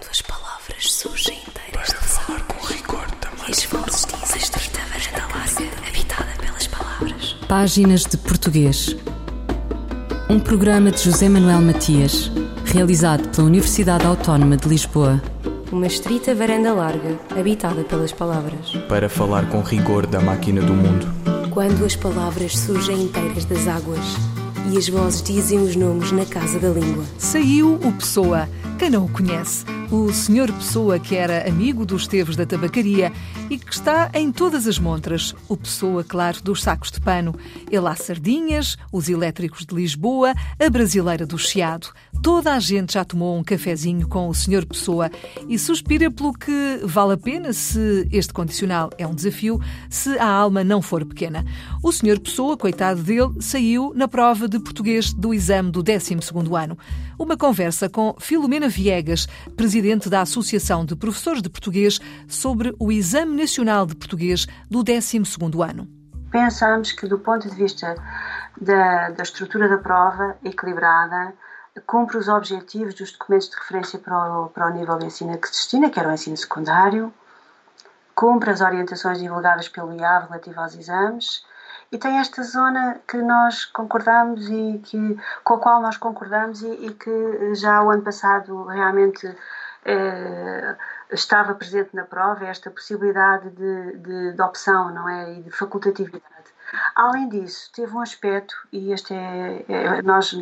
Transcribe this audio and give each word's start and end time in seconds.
Quando 0.00 0.10
as 0.12 0.22
palavras 0.22 0.92
surgem 0.92 1.38
inteiras 1.46 1.90
Para 1.90 2.00
falar 2.00 2.40
com 2.44 2.66
rigor 2.66 3.06
também. 3.20 3.48
E 3.48 3.50
as 3.50 3.64
vozes 3.64 4.06
dizem 4.06 4.38
estreita 4.38 4.80
varanda 4.88 5.26
larga, 5.34 5.88
habitada 5.88 6.30
pelas 6.40 6.66
palavras. 6.66 7.36
Páginas 7.46 8.04
de 8.04 8.16
Português. 8.16 8.96
Um 10.30 10.40
programa 10.40 10.90
de 10.90 11.02
José 11.02 11.28
Manuel 11.28 11.60
Matias, 11.60 12.32
realizado 12.64 13.28
pela 13.28 13.46
Universidade 13.46 14.06
Autónoma 14.06 14.56
de 14.56 14.68
Lisboa. 14.68 15.20
Uma 15.70 15.86
estrita 15.86 16.34
varanda 16.34 16.72
larga, 16.72 17.18
habitada 17.38 17.84
pelas 17.84 18.12
palavras. 18.12 18.70
Para 18.88 19.08
falar 19.08 19.50
com 19.50 19.60
rigor 19.60 20.06
da 20.06 20.20
máquina 20.20 20.62
do 20.62 20.72
mundo. 20.72 21.06
Quando 21.50 21.84
as 21.84 21.94
palavras 21.94 22.56
surgem 22.56 23.02
inteiras 23.02 23.44
das 23.44 23.68
águas 23.68 24.16
e 24.72 24.78
as 24.78 24.88
vozes 24.88 25.20
dizem 25.20 25.58
os 25.58 25.76
nomes 25.76 26.10
na 26.10 26.24
casa 26.24 26.58
da 26.58 26.70
língua. 26.70 27.04
Saiu 27.18 27.74
o 27.74 27.92
Pessoa. 27.92 28.48
Quem 28.78 28.88
não 28.88 29.04
o 29.04 29.08
conhece? 29.10 29.64
O 29.92 30.12
Senhor 30.12 30.52
Pessoa, 30.52 31.00
que 31.00 31.16
era 31.16 31.48
amigo 31.48 31.84
dos 31.84 32.06
Teves 32.06 32.36
da 32.36 32.46
tabacaria 32.46 33.12
e 33.50 33.58
que 33.58 33.72
está 33.72 34.08
em 34.14 34.30
todas 34.30 34.68
as 34.68 34.78
montras. 34.78 35.34
O 35.48 35.56
Pessoa, 35.56 36.04
claro, 36.04 36.40
dos 36.44 36.62
sacos 36.62 36.92
de 36.92 37.00
pano. 37.00 37.34
Ele 37.68 37.88
há 37.88 37.96
sardinhas, 37.96 38.76
os 38.92 39.08
elétricos 39.08 39.66
de 39.66 39.74
Lisboa, 39.74 40.32
a 40.64 40.70
brasileira 40.70 41.26
do 41.26 41.36
Chiado. 41.36 41.88
Toda 42.22 42.54
a 42.54 42.60
gente 42.60 42.92
já 42.92 43.04
tomou 43.04 43.36
um 43.36 43.42
cafezinho 43.42 44.06
com 44.06 44.28
o 44.28 44.34
Senhor 44.34 44.64
Pessoa 44.64 45.10
e 45.48 45.58
suspira 45.58 46.08
pelo 46.08 46.34
que 46.34 46.80
vale 46.84 47.14
a 47.14 47.16
pena 47.16 47.52
se 47.52 48.06
este 48.12 48.32
condicional 48.32 48.90
é 48.96 49.04
um 49.04 49.14
desafio, 49.14 49.60
se 49.88 50.16
a 50.18 50.26
alma 50.26 50.62
não 50.62 50.80
for 50.80 51.04
pequena. 51.04 51.44
O 51.82 51.90
Senhor 51.90 52.20
Pessoa, 52.20 52.56
coitado 52.56 53.02
dele, 53.02 53.32
saiu 53.40 53.92
na 53.96 54.06
prova 54.06 54.46
de 54.46 54.60
português 54.60 55.12
do 55.12 55.34
exame 55.34 55.72
do 55.72 55.82
12º 55.82 56.62
ano. 56.62 56.78
Uma 57.18 57.36
conversa 57.36 57.88
com 57.88 58.14
Filomena 58.18 58.68
Viegas, 58.68 59.26
presidente 59.56 59.79
da 60.10 60.20
Associação 60.20 60.84
de 60.84 60.94
Professores 60.94 61.42
de 61.42 61.48
Português, 61.48 61.98
sobre 62.28 62.74
o 62.78 62.92
Exame 62.92 63.36
Nacional 63.36 63.86
de 63.86 63.96
Português 63.96 64.46
do 64.70 64.84
12º 64.84 65.68
ano. 65.68 65.88
Pensamos 66.30 66.92
que, 66.92 67.06
do 67.06 67.18
ponto 67.18 67.48
de 67.48 67.54
vista 67.56 67.94
da, 68.60 69.10
da 69.10 69.22
estrutura 69.22 69.68
da 69.68 69.78
prova 69.78 70.36
equilibrada, 70.44 71.32
cumpre 71.86 72.18
os 72.18 72.28
objetivos 72.28 72.94
dos 72.94 73.12
documentos 73.12 73.48
de 73.48 73.56
referência 73.56 73.98
para 73.98 74.40
o, 74.40 74.48
para 74.48 74.66
o 74.66 74.70
nível 74.70 74.98
de 74.98 75.06
ensino 75.06 75.36
que 75.38 75.48
se 75.48 75.54
destina, 75.54 75.90
que 75.90 75.98
era 75.98 76.08
o 76.08 76.12
ensino 76.12 76.36
secundário, 76.36 77.12
cumpre 78.14 78.50
as 78.50 78.60
orientações 78.60 79.18
divulgadas 79.18 79.68
pelo 79.68 79.94
IAV 79.94 80.26
relativo 80.28 80.60
aos 80.60 80.74
exames 80.74 81.42
e 81.92 81.98
tem 81.98 82.18
esta 82.18 82.42
zona 82.42 83.00
que 83.06 83.16
nós 83.16 83.64
concordamos 83.64 84.48
e 84.48 84.80
que, 84.84 85.16
com 85.42 85.54
a 85.54 85.58
qual 85.58 85.82
nós 85.82 85.96
concordamos 85.96 86.62
e, 86.62 86.86
e 86.86 86.94
que 86.94 87.54
já 87.54 87.82
o 87.82 87.90
ano 87.90 88.02
passado 88.02 88.64
realmente 88.64 89.26
eh, 89.84 90.76
estava 91.10 91.54
presente 91.54 91.90
na 91.94 92.04
prova, 92.04 92.44
esta 92.44 92.70
possibilidade 92.70 93.50
de, 93.50 93.96
de, 93.98 94.32
de, 94.32 94.42
opção 94.42 94.92
não 94.94 95.08
é? 95.08 95.38
e 95.38 95.42
de 95.42 95.50
facultatividade. 95.50 96.30
Além 96.94 97.28
disso, 97.28 97.70
teve 97.74 97.92
um 97.92 98.00
aspecto, 98.00 98.54
e 98.72 98.92
este 98.92 99.12
é, 99.12 99.64
é 99.68 100.02
nós, 100.02 100.32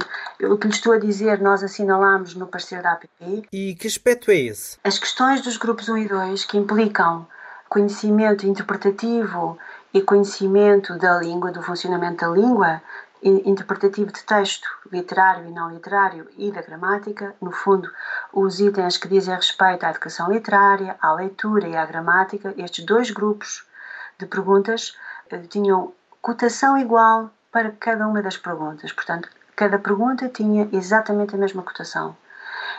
o 0.42 0.58
que 0.58 0.66
lhe 0.66 0.74
estou 0.74 0.92
a 0.92 0.98
dizer, 0.98 1.40
nós 1.40 1.62
assinalamos 1.62 2.34
no 2.34 2.46
parecer 2.46 2.82
da 2.82 2.92
APP. 2.92 3.46
E 3.50 3.74
que 3.74 3.86
aspecto 3.86 4.30
é 4.30 4.36
esse? 4.36 4.76
As 4.84 4.98
questões 4.98 5.40
dos 5.40 5.56
grupos 5.56 5.88
1 5.88 5.96
e 5.98 6.08
2 6.08 6.44
que 6.44 6.58
implicam 6.58 7.26
conhecimento 7.68 8.46
interpretativo 8.46 9.58
e 9.92 10.02
conhecimento 10.02 10.98
da 10.98 11.18
língua, 11.18 11.50
do 11.50 11.62
funcionamento 11.62 12.26
da 12.26 12.30
língua, 12.30 12.82
interpretativo 13.22 14.12
de 14.12 14.22
texto, 14.22 14.68
literário 14.92 15.46
e 15.46 15.50
não 15.50 15.70
literário 15.70 16.28
e 16.36 16.50
da 16.52 16.62
gramática, 16.62 17.34
no 17.40 17.50
fundo, 17.50 17.90
os 18.32 18.60
itens 18.60 18.96
que 18.96 19.08
dizem 19.08 19.34
respeito 19.34 19.84
à 19.84 19.90
educação 19.90 20.30
literária, 20.30 20.96
à 21.00 21.12
leitura 21.12 21.66
e 21.66 21.76
à 21.76 21.84
gramática, 21.84 22.54
estes 22.56 22.84
dois 22.84 23.10
grupos 23.10 23.66
de 24.18 24.26
perguntas 24.26 24.96
eh, 25.30 25.38
tinham 25.38 25.92
cotação 26.20 26.76
igual 26.78 27.30
para 27.50 27.72
cada 27.72 28.06
uma 28.06 28.22
das 28.22 28.36
perguntas. 28.36 28.92
Portanto, 28.92 29.28
cada 29.56 29.78
pergunta 29.78 30.28
tinha 30.28 30.68
exatamente 30.72 31.34
a 31.34 31.38
mesma 31.38 31.62
cotação. 31.62 32.16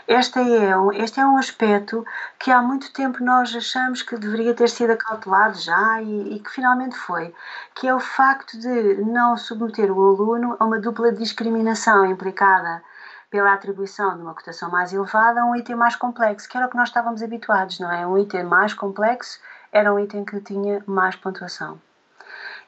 Este 0.08 0.40
é, 0.40 0.72
este 1.04 1.20
é 1.20 1.26
um 1.26 1.38
aspecto 1.38 2.06
que 2.40 2.52
há 2.52 2.62
muito 2.62 2.92
tempo 2.92 3.24
nós 3.24 3.56
achamos 3.56 4.02
que 4.02 4.18
deveria 4.18 4.54
ter 4.54 4.70
sido 4.70 4.92
acautelado 4.92 5.58
já 5.58 6.02
e, 6.02 6.36
e, 6.36 6.40
que 6.40 6.50
finalmente 6.50 6.96
foi, 6.96 7.34
que 7.76 7.88
é 7.88 7.94
o 7.94 8.00
facto 8.00 8.58
de 8.58 8.96
não 9.06 9.38
submeter 9.38 9.92
o 9.92 10.02
aluno 10.02 10.56
a 10.60 10.66
uma 10.66 10.80
dupla 10.80 11.12
discriminação 11.12 12.06
implicada 12.06 12.82
pela 13.30 13.54
atribuição 13.54 14.16
de 14.16 14.24
uma 14.24 14.34
cotação 14.34 14.72
mais 14.72 14.92
elevada 14.92 15.42
a 15.42 15.46
um 15.46 15.56
item 15.56 15.76
mais 15.76 15.96
complexo, 15.96 16.50
que 16.50 16.58
era 16.58 16.66
o 16.66 16.70
que 16.70 16.78
nós 16.78 16.90
estávamos 16.90 17.22
habituados, 17.22 17.80
não 17.80 17.92
é? 17.92 18.08
Um 18.08 18.18
item 18.18 18.44
mais 18.44 18.74
complexo 18.74 19.40
era 19.72 19.94
um 19.94 20.00
item 20.00 20.26
que 20.26 20.42
tinha 20.42 20.84
mais 20.88 21.16
pontuação. 21.16 21.80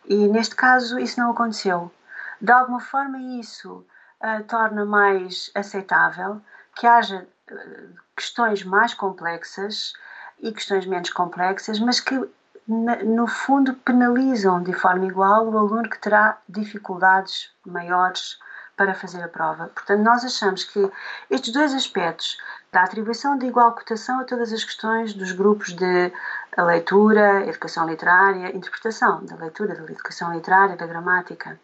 E 0.06 0.28
neste 0.28 0.56
caso 0.56 1.00
isso 1.00 1.20
não 1.20 1.32
aconteceu. 1.32 1.92
De 2.40 2.52
alguma 2.52 2.80
forma 2.80 3.18
isso 3.18 3.86
uh, 4.22 4.44
torna 4.48 4.86
mais 4.86 5.52
aceitável 5.56 6.42
que 6.82 6.88
haja 6.88 7.28
eh, 7.48 7.90
questões 8.16 8.64
mais 8.64 8.96
complexas 8.96 9.94
e 10.40 10.52
questões 10.52 10.84
menos 10.88 11.12
complexas, 11.12 11.80
mas 11.80 12.00
que 12.00 12.20
no 12.68 13.28
fundo 13.28 13.76
penalizam 13.76 14.64
de 14.64 14.74
forma 14.74 15.06
igual 15.06 15.48
o 15.48 15.60
aluno 15.60 15.88
que 15.88 16.00
terá 16.00 16.40
dificuldades 16.50 17.52
maiores 17.64 18.40
para 18.76 18.96
fazer 18.96 19.22
a 19.22 19.28
prova. 19.28 19.68
Portanto, 19.68 20.02
nós 20.02 20.26
achamos 20.26 20.64
que 20.64 20.92
estes 21.30 21.54
dois 21.54 21.72
aspectos 21.76 22.36
da 22.72 22.82
atribuição 22.82 23.38
de 23.38 23.46
igual 23.46 23.76
cotação 23.76 24.20
a 24.20 24.24
todas 24.24 24.52
as 24.52 24.64
questões 24.64 25.14
dos 25.14 25.34
grupos 25.34 25.76
de 25.76 26.12
leitura, 26.58 27.46
educação 27.46 27.88
literária, 27.88 28.58
interpretação 28.58 29.24
da 29.24 29.36
leitura, 29.36 29.76
da 29.76 29.84
educação 29.84 30.34
literária, 30.34 30.76
da 30.76 30.88
gramática, 30.88 31.60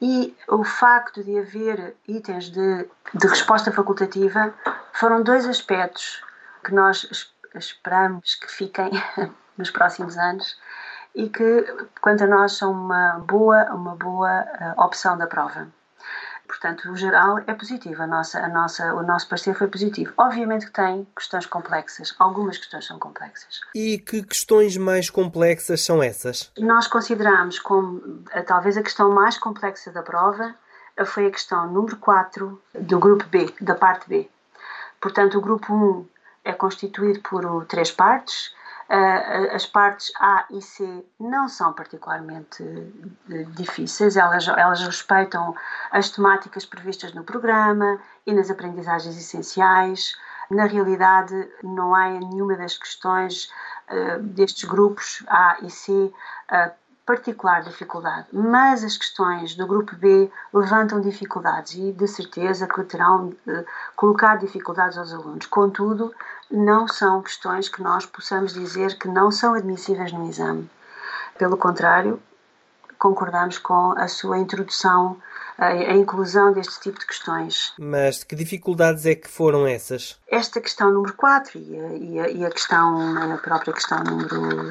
e 0.00 0.36
o 0.48 0.64
facto 0.64 1.22
de 1.22 1.38
haver 1.38 1.96
itens 2.06 2.50
de, 2.50 2.88
de 3.14 3.26
resposta 3.26 3.70
facultativa 3.72 4.54
foram 4.92 5.22
dois 5.22 5.46
aspectos 5.46 6.22
que 6.64 6.74
nós 6.74 7.30
esperamos 7.54 8.34
que 8.36 8.50
fiquem 8.50 8.90
nos 9.56 9.70
próximos 9.70 10.16
anos 10.16 10.58
e 11.14 11.28
que, 11.28 11.64
quanto 12.00 12.24
a 12.24 12.26
nós, 12.26 12.52
são 12.52 12.72
uma 12.72 13.18
boa, 13.18 13.64
uma 13.74 13.94
boa 13.94 14.42
uh, 14.42 14.82
opção 14.82 15.18
da 15.18 15.26
prova. 15.26 15.68
Portanto, 16.52 16.90
o 16.90 16.96
geral 16.96 17.38
é 17.46 17.54
positivo, 17.54 18.02
a 18.02 18.06
nossa, 18.06 18.38
a 18.38 18.46
nossa, 18.46 18.94
o 18.94 19.02
nosso 19.02 19.26
parecer 19.26 19.54
foi 19.54 19.68
positivo. 19.68 20.12
Obviamente 20.18 20.66
que 20.66 20.72
tem 20.72 21.08
questões 21.16 21.46
complexas, 21.46 22.14
algumas 22.18 22.58
questões 22.58 22.84
são 22.84 22.98
complexas. 22.98 23.62
E 23.74 23.96
que 23.96 24.22
questões 24.22 24.76
mais 24.76 25.08
complexas 25.08 25.80
são 25.80 26.02
essas? 26.02 26.52
Nós 26.58 26.86
consideramos 26.86 27.58
como 27.58 28.22
talvez 28.46 28.76
a 28.76 28.82
questão 28.82 29.10
mais 29.10 29.38
complexa 29.38 29.90
da 29.90 30.02
prova 30.02 30.54
foi 31.06 31.26
a 31.26 31.30
questão 31.30 31.72
número 31.72 31.96
4 31.96 32.62
do 32.78 32.98
grupo 32.98 33.24
B, 33.28 33.50
da 33.58 33.74
parte 33.74 34.06
B. 34.06 34.28
Portanto, 35.00 35.38
o 35.38 35.40
grupo 35.40 35.72
1 35.72 36.06
é 36.44 36.52
constituído 36.52 37.20
por 37.20 37.64
três 37.64 37.90
partes, 37.90 38.54
as 39.52 39.64
partes 39.64 40.12
A 40.20 40.44
e 40.50 40.60
C 40.60 41.04
não 41.18 41.48
são 41.48 41.72
particularmente 41.72 42.62
eh, 43.30 43.44
difíceis, 43.44 44.16
elas, 44.16 44.46
elas 44.46 44.82
respeitam 44.82 45.54
as 45.90 46.10
temáticas 46.10 46.66
previstas 46.66 47.14
no 47.14 47.24
programa 47.24 47.98
e 48.26 48.34
nas 48.34 48.50
aprendizagens 48.50 49.16
essenciais. 49.16 50.14
Na 50.50 50.66
realidade, 50.66 51.48
não 51.62 51.94
há 51.94 52.10
nenhuma 52.10 52.54
das 52.56 52.76
questões 52.76 53.50
uh, 53.90 54.22
destes 54.22 54.64
grupos 54.64 55.24
A 55.26 55.56
e 55.62 55.70
C 55.70 55.90
uh, 55.92 56.70
particular 57.04 57.62
dificuldade, 57.62 58.28
mas 58.32 58.84
as 58.84 58.96
questões 58.96 59.54
do 59.54 59.66
grupo 59.66 59.96
B 59.96 60.30
levantam 60.52 61.00
dificuldades 61.00 61.74
e 61.74 61.92
de 61.92 62.06
certeza 62.06 62.66
que 62.66 62.82
terão 62.84 63.30
de 63.44 63.64
colocar 63.96 64.36
dificuldades 64.36 64.96
aos 64.96 65.12
alunos. 65.12 65.46
Contudo, 65.46 66.14
não 66.50 66.86
são 66.86 67.22
questões 67.22 67.68
que 67.68 67.82
nós 67.82 68.06
possamos 68.06 68.52
dizer 68.52 68.98
que 68.98 69.08
não 69.08 69.30
são 69.30 69.54
admissíveis 69.54 70.12
no 70.12 70.28
exame. 70.28 70.70
Pelo 71.36 71.56
contrário, 71.56 72.22
concordamos 72.98 73.58
com 73.58 73.98
a 73.98 74.06
sua 74.06 74.38
introdução, 74.38 75.18
a, 75.58 75.72
inclusão 75.94 76.52
deste 76.52 76.80
tipo 76.80 77.00
de 77.00 77.06
questões. 77.06 77.72
Mas 77.76 78.22
que 78.22 78.36
dificuldades 78.36 79.06
é 79.06 79.16
que 79.16 79.28
foram 79.28 79.66
essas? 79.66 80.20
Esta 80.28 80.60
questão 80.60 80.92
número 80.92 81.14
4 81.14 81.58
e 81.58 81.80
a, 81.80 81.92
e 81.94 82.20
a, 82.20 82.28
e 82.28 82.44
a 82.44 82.50
questão, 82.50 83.32
a 83.34 83.38
própria 83.38 83.72
questão 83.72 83.98
número 84.04 84.70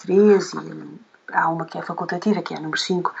3 0.00 0.54
eh, 0.54 0.58
e 0.58 1.09
há 1.32 1.48
uma 1.48 1.64
que 1.64 1.78
é 1.78 1.82
facultativa, 1.82 2.42
que 2.42 2.54
é 2.54 2.56
a 2.56 2.60
número 2.60 2.78
5, 2.78 3.10
uh, 3.10 3.14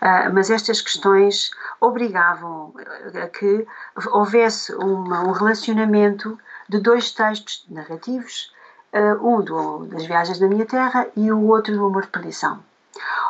ah, 0.00 0.30
mas 0.32 0.50
estas 0.50 0.80
questões 0.80 1.50
obrigavam 1.80 2.74
a 3.22 3.26
que 3.28 3.66
houvesse 4.10 4.74
uma, 4.74 5.20
um 5.20 5.32
relacionamento 5.32 6.38
de 6.68 6.80
dois 6.80 7.12
textos 7.12 7.64
narrativos, 7.68 8.52
uh, 8.92 9.26
um 9.26 9.42
do, 9.42 9.86
das 9.86 10.06
Viagens 10.06 10.38
da 10.38 10.48
Minha 10.48 10.66
Terra 10.66 11.06
e 11.16 11.30
o 11.30 11.46
outro 11.48 11.74
do 11.74 11.84
Amor 11.84 12.02
de 12.02 12.08
Perdição. 12.08 12.62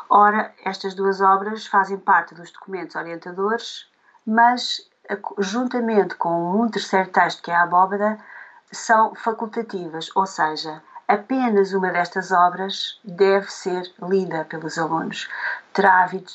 Ora, 0.08 0.52
estas 0.64 0.94
duas 0.94 1.20
obras 1.20 1.66
fazem 1.66 1.96
parte 1.96 2.34
dos 2.34 2.50
documentos 2.50 2.96
orientadores, 2.96 3.86
mas 4.26 4.88
juntamente 5.38 6.14
com 6.16 6.60
um 6.60 6.68
terceiro 6.68 7.10
texto, 7.10 7.42
que 7.42 7.50
é 7.50 7.54
a 7.54 7.62
Abóbada, 7.62 8.18
são 8.70 9.14
facultativas, 9.14 10.10
ou 10.14 10.26
seja, 10.26 10.82
apenas 11.12 11.72
uma 11.72 11.90
destas 11.90 12.32
obras 12.32 12.98
deve 13.04 13.50
ser 13.50 13.82
lida 14.02 14.44
pelos 14.44 14.78
alunos. 14.78 15.28
Terá 15.72 16.02
havido 16.02 16.30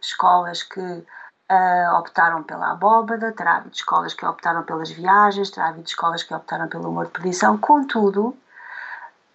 escolas 0.00 0.62
que 0.62 0.80
uh, 0.80 1.94
optaram 1.98 2.42
pela 2.42 2.72
abóbada, 2.72 3.32
terá 3.32 3.56
havido 3.56 3.74
escolas 3.74 4.14
que 4.14 4.24
optaram 4.24 4.62
pelas 4.62 4.90
viagens, 4.90 5.50
terá 5.50 5.68
havido 5.68 5.86
escolas 5.86 6.22
que 6.22 6.34
optaram 6.34 6.68
pelo 6.68 6.88
humor 6.88 7.06
de 7.06 7.12
perdição. 7.12 7.58
Contudo, 7.58 8.36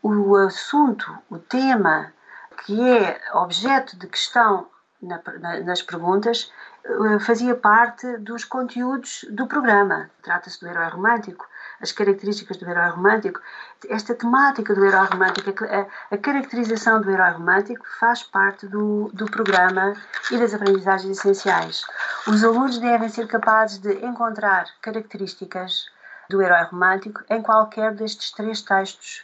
o 0.01 0.35
assunto, 0.35 1.17
o 1.29 1.37
tema 1.37 2.11
que 2.65 2.89
é 2.89 3.21
objeto 3.33 3.97
de 3.97 4.07
questão 4.07 4.67
na, 5.01 5.21
na, 5.39 5.59
nas 5.59 5.81
perguntas 5.81 6.51
uh, 6.85 7.19
fazia 7.19 7.55
parte 7.55 8.17
dos 8.17 8.43
conteúdos 8.43 9.25
do 9.29 9.47
programa. 9.47 10.09
Trata-se 10.23 10.59
do 10.59 10.67
herói 10.67 10.89
romântico 10.89 11.47
as 11.81 11.91
características 11.91 12.57
do 12.57 12.69
herói 12.69 12.89
romântico, 12.89 13.39
esta 13.89 14.15
temática 14.15 14.73
do 14.73 14.85
herói 14.85 15.05
romântico, 15.05 15.63
a, 15.65 15.85
a 16.11 16.17
caracterização 16.17 17.01
do 17.01 17.11
herói 17.11 17.31
romântico 17.31 17.85
faz 17.99 18.23
parte 18.23 18.67
do, 18.67 19.09
do 19.13 19.25
programa 19.25 19.93
e 20.31 20.37
das 20.37 20.53
aprendizagens 20.53 21.17
essenciais. 21.17 21.85
Os 22.27 22.43
alunos 22.43 22.79
devem 22.79 23.09
ser 23.09 23.27
capazes 23.27 23.77
de 23.77 23.93
encontrar 24.05 24.65
características 24.81 25.89
do 26.29 26.41
herói 26.41 26.63
romântico 26.63 27.23
em 27.29 27.41
qualquer 27.41 27.93
destes 27.93 28.31
três 28.31 28.61
textos 28.61 29.23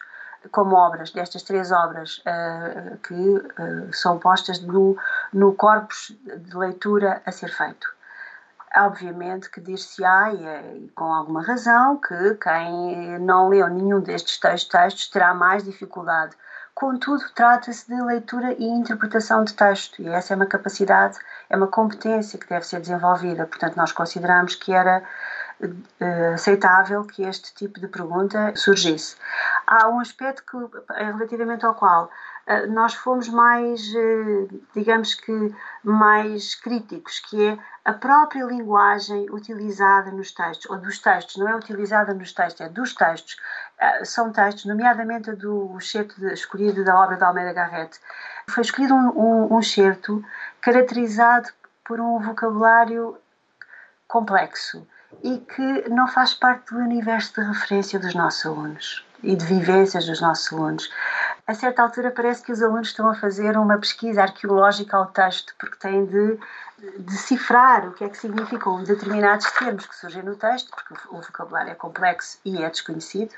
como 0.52 0.76
obras, 0.76 1.12
destas 1.12 1.44
três 1.44 1.72
obras 1.72 2.18
uh, 2.20 2.98
que 2.98 3.14
uh, 3.14 3.94
são 3.94 4.20
postas 4.20 4.60
no, 4.62 4.98
no 5.32 5.54
corpus 5.54 6.16
de 6.22 6.58
leitura 6.58 7.22
a 7.26 7.32
ser 7.32 7.50
feito. 7.50 7.88
Obviamente 8.76 9.52
que 9.52 9.62
dir-se-á, 9.62 10.34
e, 10.34 10.90
com 10.96 11.06
alguma 11.06 11.44
razão, 11.44 11.98
que 11.98 12.36
quem 12.36 13.20
não 13.20 13.50
leu 13.50 13.68
nenhum 13.70 14.00
destes 14.00 14.40
textos 14.40 15.10
terá 15.10 15.34
mais 15.34 15.64
dificuldade. 15.64 16.36
Contudo, 16.74 17.24
trata-se 17.36 17.88
de 17.88 18.02
leitura 18.02 18.54
e 18.54 18.66
interpretação 18.66 19.44
de 19.44 19.54
texto, 19.54 20.02
e 20.02 20.10
essa 20.10 20.34
é 20.34 20.36
uma 20.36 20.48
capacidade, 20.48 21.20
é 21.48 21.56
uma 21.56 21.68
competência 21.68 22.40
que 22.40 22.50
deve 22.50 22.66
ser 22.66 22.80
desenvolvida. 22.80 23.46
Portanto, 23.46 23.78
nós 23.78 23.92
consideramos 23.92 24.56
que 24.56 24.74
era 24.74 25.04
uh, 25.62 26.34
aceitável 26.34 27.04
que 27.04 27.22
este 27.22 27.54
tipo 27.54 27.80
de 27.80 27.88
pergunta 27.88 28.54
surgisse. 28.56 29.16
Há 29.68 29.88
um 29.88 30.00
aspecto 30.00 30.44
que, 30.50 30.94
relativamente 30.96 31.64
ao 31.64 31.76
qual 31.76 32.10
nós 32.70 32.94
fomos 32.94 33.30
mais, 33.30 33.82
uh, 33.94 34.62
digamos 34.76 35.14
que, 35.14 35.56
mais 35.84 36.56
críticos, 36.56 37.20
que 37.20 37.42
é 37.46 37.58
a 37.86 37.94
própria 37.94 38.44
linguagem 38.44 39.30
utilizada 39.30 40.12
nos 40.12 40.32
textos, 40.32 40.70
ou 40.70 40.78
dos 40.78 41.00
textos, 41.00 41.38
não 41.38 41.48
é 41.48 41.56
utilizada 41.56 42.14
nos 42.14 42.34
textos, 42.34 42.62
é 42.62 42.70
dos 42.70 42.94
textos. 42.94 43.38
São 44.04 44.32
textos, 44.32 44.66
nomeadamente 44.66 45.32
do 45.34 45.78
excerto 45.78 46.26
escolhido 46.28 46.86
da 46.86 46.98
obra 46.98 47.18
de 47.18 47.24
Almeida 47.24 47.52
Garrett. 47.52 48.00
Foi 48.50 48.62
escolhido 48.62 48.94
um, 48.94 49.10
um, 49.10 49.54
um 49.56 49.60
excerto 49.60 50.24
caracterizado 50.62 51.50
por 51.84 52.00
um 52.00 52.20
vocabulário 52.20 53.18
complexo 54.08 54.88
e 55.22 55.38
que 55.40 55.90
não 55.90 56.08
faz 56.08 56.34
parte 56.34 56.74
do 56.74 56.80
universo 56.80 57.34
de 57.34 57.48
referência 57.48 58.00
dos 58.00 58.16
nossos 58.16 58.46
alunos 58.46 59.06
e 59.22 59.36
de 59.36 59.46
vivências 59.46 60.06
dos 60.06 60.22
nossos 60.22 60.52
alunos. 60.52 60.90
A 61.46 61.54
certa 61.54 61.82
altura 61.84 62.12
parece 62.12 62.42
que 62.42 62.52
os 62.54 62.62
alunos 62.62 62.88
estão 62.88 63.08
a 63.10 63.16
fazer 63.16 63.58
uma 63.58 63.78
pesquisa 63.78 64.22
arqueológica 64.22 64.96
ao 64.96 65.08
texto, 65.08 65.54
porque 65.60 65.78
têm 65.78 66.06
de 66.06 66.40
decifrar 67.00 67.88
o 67.88 67.94
que 67.94 68.04
é 68.04 68.10
que 68.10 68.18
significam 68.18 68.84
determinados 68.84 69.50
termos 69.52 69.86
que 69.86 69.96
surgem 69.96 70.24
no 70.24 70.36
texto, 70.36 70.70
porque 70.72 71.08
o 71.10 71.22
vocabulário 71.22 71.72
é 71.72 71.76
complexo 71.76 72.38
e 72.44 72.62
é 72.62 72.70
desconhecido, 72.70 73.34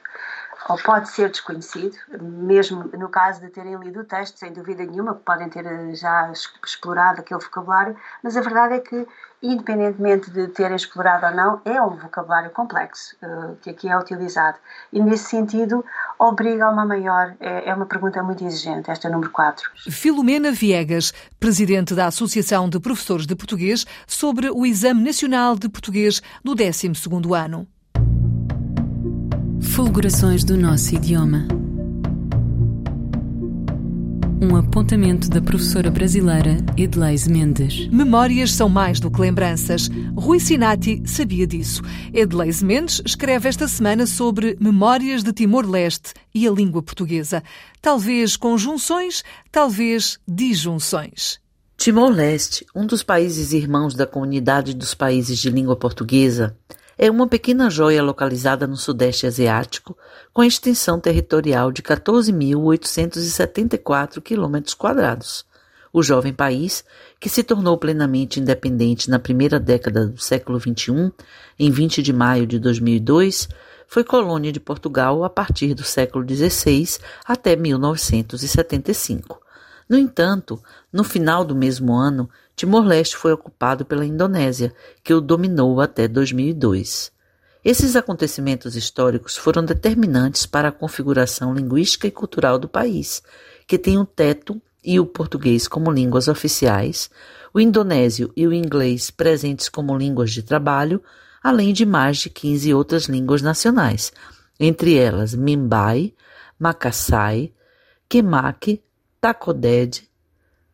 ou 0.67 0.77
pode 0.77 1.09
ser 1.09 1.29
desconhecido, 1.29 1.95
mesmo 2.19 2.85
no 2.97 3.09
caso 3.09 3.39
de 3.41 3.49
terem 3.49 3.75
lido 3.75 4.01
o 4.01 4.03
texto, 4.03 4.37
sem 4.37 4.51
dúvida 4.51 4.83
nenhuma, 4.83 5.13
que 5.13 5.21
podem 5.21 5.49
ter 5.49 5.95
já 5.95 6.31
explorado 6.63 7.21
aquele 7.21 7.39
vocabulário, 7.39 7.95
mas 8.23 8.35
a 8.35 8.41
verdade 8.41 8.75
é 8.75 8.79
que, 8.79 9.07
independentemente 9.43 10.31
de 10.31 10.47
terem 10.47 10.75
explorado 10.75 11.27
ou 11.27 11.33
não, 11.33 11.61
é 11.65 11.79
um 11.81 11.95
vocabulário 11.95 12.49
complexo 12.49 13.15
uh, 13.21 13.55
que 13.61 13.69
aqui 13.69 13.87
é 13.87 13.97
utilizado. 13.97 14.57
E, 14.91 14.99
nesse 14.99 15.25
sentido, 15.25 15.85
obriga 16.17 16.65
a 16.65 16.69
uma 16.71 16.85
maior. 16.85 17.35
É, 17.39 17.69
é 17.69 17.73
uma 17.75 17.85
pergunta 17.85 18.23
muito 18.23 18.43
exigente, 18.43 18.89
esta 18.89 19.07
número 19.07 19.29
4. 19.29 19.69
Filomena 19.91 20.51
Viegas, 20.51 21.13
presidente 21.39 21.93
da 21.93 22.07
Associação 22.07 22.67
de 22.67 22.79
Professores 22.79 23.27
de 23.27 23.34
Português, 23.35 23.85
sobre 24.07 24.49
o 24.49 24.65
Exame 24.65 25.03
Nacional 25.03 25.55
de 25.55 25.69
Português 25.69 26.21
do 26.43 26.55
12 26.55 26.91
ano. 27.35 27.67
Fulgurações 29.61 30.43
do 30.43 30.57
nosso 30.57 30.95
idioma. 30.95 31.47
Um 34.41 34.57
apontamento 34.57 35.29
da 35.29 35.41
professora 35.41 35.89
brasileira 35.89 36.57
Edleise 36.77 37.29
Mendes. 37.31 37.87
Memórias 37.87 38.51
são 38.51 38.69
mais 38.69 38.99
do 38.99 39.09
que 39.09 39.19
lembranças. 39.19 39.89
Rui 40.15 40.39
Sinati 40.39 41.01
sabia 41.05 41.47
disso. 41.47 41.81
Edleise 42.13 42.63
Mendes 42.63 43.01
escreve 43.05 43.49
esta 43.49 43.67
semana 43.67 44.05
sobre 44.05 44.57
Memórias 44.59 45.23
de 45.23 45.33
Timor-Leste 45.33 46.13
e 46.33 46.47
a 46.47 46.51
língua 46.51 46.83
portuguesa. 46.83 47.41
Talvez 47.81 48.35
conjunções, 48.35 49.23
talvez 49.51 50.19
disjunções. 50.27 51.39
Timor-Leste, 51.77 52.65
um 52.73 52.85
dos 52.85 53.03
países 53.03 53.51
irmãos 53.51 53.93
da 53.93 54.07
comunidade 54.07 54.73
dos 54.73 54.93
países 54.95 55.37
de 55.37 55.49
língua 55.49 55.75
portuguesa, 55.75 56.55
é 56.97 57.11
uma 57.11 57.27
pequena 57.27 57.69
joia 57.69 58.01
localizada 58.01 58.65
no 58.65 58.77
Sudeste 58.77 59.27
Asiático, 59.27 59.97
com 60.33 60.41
extensão 60.43 60.99
territorial 60.99 61.71
de 61.71 61.83
14.874 61.83 64.19
km. 64.21 64.55
O 65.91 66.01
jovem 66.01 66.33
país, 66.33 66.83
que 67.19 67.27
se 67.29 67.43
tornou 67.43 67.77
plenamente 67.77 68.39
independente 68.39 69.07
na 69.09 69.19
primeira 69.19 69.59
década 69.59 70.07
do 70.07 70.19
século 70.19 70.59
XXI, 70.59 71.11
em 71.59 71.69
20 71.69 72.01
de 72.01 72.13
maio 72.13 72.47
de 72.47 72.57
2002, 72.57 73.47
foi 73.87 74.03
colônia 74.03 74.51
de 74.51 74.59
Portugal 74.59 75.23
a 75.23 75.29
partir 75.29 75.75
do 75.75 75.83
século 75.83 76.25
XVI 76.27 76.97
até 77.25 77.55
1975. 77.55 79.44
No 79.87 79.97
entanto, 79.97 80.61
no 80.91 81.03
final 81.03 81.45
do 81.45 81.55
mesmo 81.55 81.93
ano, 81.93 82.29
Timor-Leste 82.55 83.15
foi 83.15 83.31
ocupado 83.31 83.85
pela 83.85 84.05
Indonésia, 84.05 84.73
que 85.03 85.13
o 85.13 85.21
dominou 85.21 85.79
até 85.79 86.07
2002. 86.07 87.11
Esses 87.63 87.95
acontecimentos 87.95 88.75
históricos 88.75 89.35
foram 89.35 89.65
determinantes 89.65 90.45
para 90.45 90.69
a 90.69 90.71
configuração 90.71 91.53
linguística 91.53 92.07
e 92.07 92.11
cultural 92.11 92.57
do 92.59 92.69
país, 92.69 93.23
que 93.67 93.77
tem 93.77 93.97
o 93.97 94.05
teto 94.05 94.61
e 94.83 94.99
o 94.99 95.05
português 95.05 95.67
como 95.67 95.91
línguas 95.91 96.27
oficiais, 96.27 97.09
o 97.53 97.59
indonésio 97.59 98.31
e 98.35 98.45
o 98.45 98.53
inglês 98.53 99.09
presentes 99.09 99.67
como 99.67 99.97
línguas 99.97 100.31
de 100.31 100.43
trabalho, 100.43 101.01
além 101.41 101.73
de 101.73 101.85
mais 101.85 102.17
de 102.17 102.29
15 102.29 102.73
outras 102.73 103.05
línguas 103.05 103.41
nacionais, 103.41 104.13
entre 104.59 104.95
elas 104.95 105.33
Mimbai, 105.33 106.13
Makassai, 106.59 107.51
Kemak, 108.07 108.81
Takoded, 109.25 110.07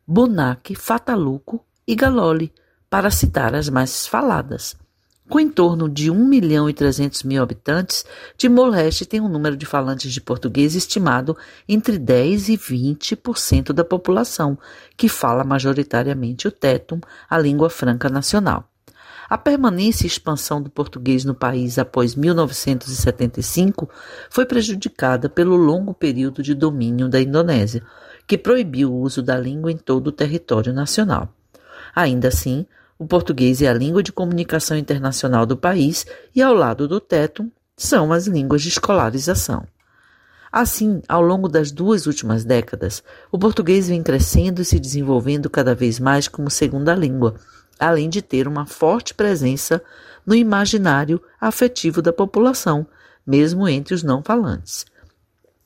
Bunak, 0.06 0.74
Fataluco 0.74 1.64
e 1.88 1.94
Galole, 1.94 2.52
para 2.90 3.10
citar 3.10 3.54
as 3.54 3.70
mais 3.70 4.06
faladas. 4.06 4.76
Com 5.26 5.40
em 5.40 5.48
torno 5.48 5.88
de 5.88 6.10
1 6.10 6.28
milhão 6.28 6.68
e 6.68 6.74
300 6.74 7.22
mil 7.22 7.42
habitantes, 7.42 8.04
Timor-Leste 8.36 9.06
tem 9.06 9.22
um 9.22 9.28
número 9.30 9.56
de 9.56 9.64
falantes 9.64 10.12
de 10.12 10.20
português 10.20 10.74
estimado 10.74 11.34
entre 11.66 11.96
10 11.96 12.50
e 12.50 12.58
20% 12.58 13.72
da 13.72 13.84
população, 13.86 14.58
que 14.98 15.08
fala 15.08 15.44
majoritariamente 15.44 16.46
o 16.46 16.52
tétum, 16.52 17.00
a 17.30 17.38
língua 17.38 17.70
franca 17.70 18.10
nacional. 18.10 18.68
A 19.30 19.38
permanência 19.38 20.04
e 20.04 20.08
expansão 20.08 20.60
do 20.60 20.68
português 20.68 21.24
no 21.24 21.34
país 21.34 21.78
após 21.78 22.14
1975 22.14 23.88
foi 24.28 24.44
prejudicada 24.44 25.26
pelo 25.30 25.56
longo 25.56 25.94
período 25.94 26.42
de 26.42 26.54
domínio 26.54 27.08
da 27.08 27.18
Indonésia, 27.18 27.82
que 28.32 28.38
proibiu 28.38 28.90
o 28.90 29.00
uso 29.02 29.22
da 29.22 29.36
língua 29.36 29.70
em 29.70 29.76
todo 29.76 30.06
o 30.06 30.10
território 30.10 30.72
nacional. 30.72 31.28
Ainda 31.94 32.28
assim, 32.28 32.64
o 32.98 33.06
português 33.06 33.60
é 33.60 33.68
a 33.68 33.74
língua 33.74 34.02
de 34.02 34.10
comunicação 34.10 34.74
internacional 34.74 35.44
do 35.44 35.54
país 35.54 36.06
e, 36.34 36.40
ao 36.40 36.54
lado 36.54 36.88
do 36.88 36.98
teto, 36.98 37.46
são 37.76 38.10
as 38.10 38.26
línguas 38.26 38.62
de 38.62 38.70
escolarização. 38.70 39.66
Assim, 40.50 41.02
ao 41.06 41.20
longo 41.20 41.46
das 41.46 41.70
duas 41.70 42.06
últimas 42.06 42.42
décadas, 42.42 43.02
o 43.30 43.38
português 43.38 43.88
vem 43.88 44.02
crescendo 44.02 44.62
e 44.62 44.64
se 44.64 44.80
desenvolvendo 44.80 45.50
cada 45.50 45.74
vez 45.74 46.00
mais 46.00 46.26
como 46.26 46.48
segunda 46.48 46.94
língua, 46.94 47.34
além 47.78 48.08
de 48.08 48.22
ter 48.22 48.48
uma 48.48 48.64
forte 48.64 49.12
presença 49.12 49.82
no 50.24 50.34
imaginário 50.34 51.20
afetivo 51.38 52.00
da 52.00 52.14
população, 52.14 52.86
mesmo 53.26 53.68
entre 53.68 53.92
os 53.92 54.02
não 54.02 54.22
falantes. 54.22 54.86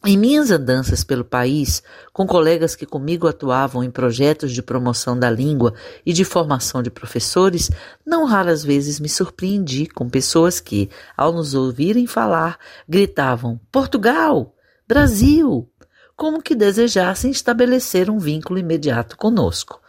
Em 0.08 0.16
minhas 0.16 0.52
andanças 0.52 1.02
pelo 1.02 1.24
país, 1.24 1.82
com 2.12 2.28
colegas 2.28 2.76
que 2.76 2.86
comigo 2.86 3.26
atuavam 3.26 3.82
em 3.82 3.90
projetos 3.90 4.52
de 4.52 4.62
promoção 4.62 5.18
da 5.18 5.28
língua 5.28 5.74
e 6.04 6.12
de 6.12 6.24
formação 6.24 6.80
de 6.80 6.90
professores, 6.90 7.72
não 8.06 8.24
raras 8.24 8.62
vezes 8.62 9.00
me 9.00 9.08
surpreendi 9.08 9.88
com 9.88 10.08
pessoas 10.08 10.60
que, 10.60 10.88
ao 11.16 11.32
nos 11.32 11.54
ouvirem 11.54 12.06
falar, 12.06 12.56
gritavam: 12.88 13.58
Portugal! 13.72 14.54
Brasil! 14.86 15.68
como 16.16 16.42
que 16.42 16.54
desejassem 16.54 17.30
estabelecer 17.30 18.08
um 18.08 18.18
vínculo 18.18 18.58
imediato 18.58 19.18
conosco. 19.18 19.80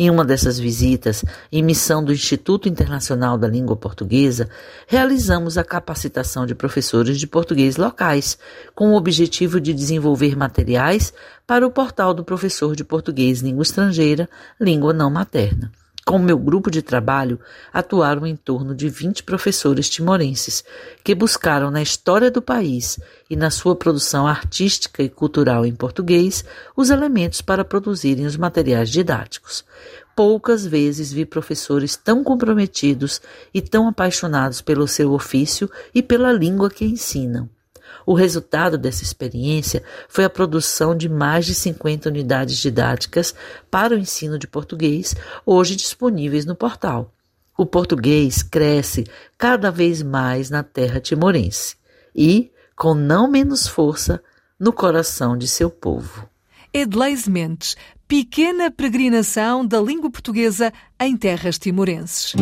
Em 0.00 0.08
uma 0.08 0.24
dessas 0.24 0.58
visitas, 0.58 1.22
em 1.52 1.62
missão 1.62 2.02
do 2.02 2.10
Instituto 2.10 2.66
Internacional 2.66 3.36
da 3.36 3.46
Língua 3.46 3.76
Portuguesa, 3.76 4.48
realizamos 4.86 5.58
a 5.58 5.62
capacitação 5.62 6.46
de 6.46 6.54
professores 6.54 7.20
de 7.20 7.26
português 7.26 7.76
locais, 7.76 8.38
com 8.74 8.92
o 8.92 8.96
objetivo 8.96 9.60
de 9.60 9.74
desenvolver 9.74 10.34
materiais 10.34 11.12
para 11.46 11.66
o 11.66 11.70
portal 11.70 12.14
do 12.14 12.24
professor 12.24 12.74
de 12.74 12.82
português 12.82 13.42
língua 13.42 13.62
estrangeira, 13.62 14.26
língua 14.58 14.94
não 14.94 15.10
materna. 15.10 15.70
Com 16.04 16.18
meu 16.18 16.38
grupo 16.38 16.70
de 16.70 16.82
trabalho, 16.82 17.38
atuaram 17.72 18.26
em 18.26 18.34
torno 18.34 18.74
de 18.74 18.88
20 18.88 19.22
professores 19.22 19.88
timorenses, 19.88 20.64
que 21.04 21.14
buscaram 21.14 21.70
na 21.70 21.82
história 21.82 22.30
do 22.30 22.40
país 22.40 22.98
e 23.28 23.36
na 23.36 23.50
sua 23.50 23.76
produção 23.76 24.26
artística 24.26 25.02
e 25.02 25.08
cultural 25.08 25.64
em 25.64 25.74
português 25.74 26.44
os 26.74 26.90
elementos 26.90 27.42
para 27.42 27.64
produzirem 27.64 28.26
os 28.26 28.36
materiais 28.36 28.90
didáticos. 28.90 29.64
Poucas 30.16 30.66
vezes 30.66 31.12
vi 31.12 31.24
professores 31.24 31.96
tão 31.96 32.24
comprometidos 32.24 33.20
e 33.54 33.60
tão 33.60 33.86
apaixonados 33.86 34.60
pelo 34.60 34.88
seu 34.88 35.12
ofício 35.12 35.70
e 35.94 36.02
pela 36.02 36.32
língua 36.32 36.70
que 36.70 36.84
ensinam. 36.84 37.48
O 38.06 38.14
resultado 38.14 38.78
dessa 38.78 39.02
experiência 39.02 39.82
foi 40.08 40.24
a 40.24 40.30
produção 40.30 40.96
de 40.96 41.08
mais 41.08 41.46
de 41.46 41.54
50 41.54 42.08
unidades 42.08 42.56
didáticas 42.58 43.34
para 43.70 43.94
o 43.94 43.98
ensino 43.98 44.38
de 44.38 44.46
português, 44.46 45.14
hoje 45.44 45.76
disponíveis 45.76 46.44
no 46.44 46.54
portal. 46.54 47.12
O 47.56 47.66
português 47.66 48.42
cresce 48.42 49.06
cada 49.36 49.70
vez 49.70 50.02
mais 50.02 50.48
na 50.48 50.62
terra 50.62 50.98
timorense 51.00 51.76
e, 52.14 52.50
com 52.74 52.94
não 52.94 53.30
menos 53.30 53.66
força, 53.66 54.22
no 54.58 54.72
coração 54.72 55.36
de 55.36 55.46
seu 55.46 55.70
povo. 55.70 56.28
Edleise 56.72 57.28
Mendes, 57.28 57.76
pequena 58.06 58.70
peregrinação 58.70 59.66
da 59.66 59.80
língua 59.80 60.10
portuguesa 60.10 60.72
em 61.00 61.16
terras 61.16 61.58
timorenses. 61.58 62.34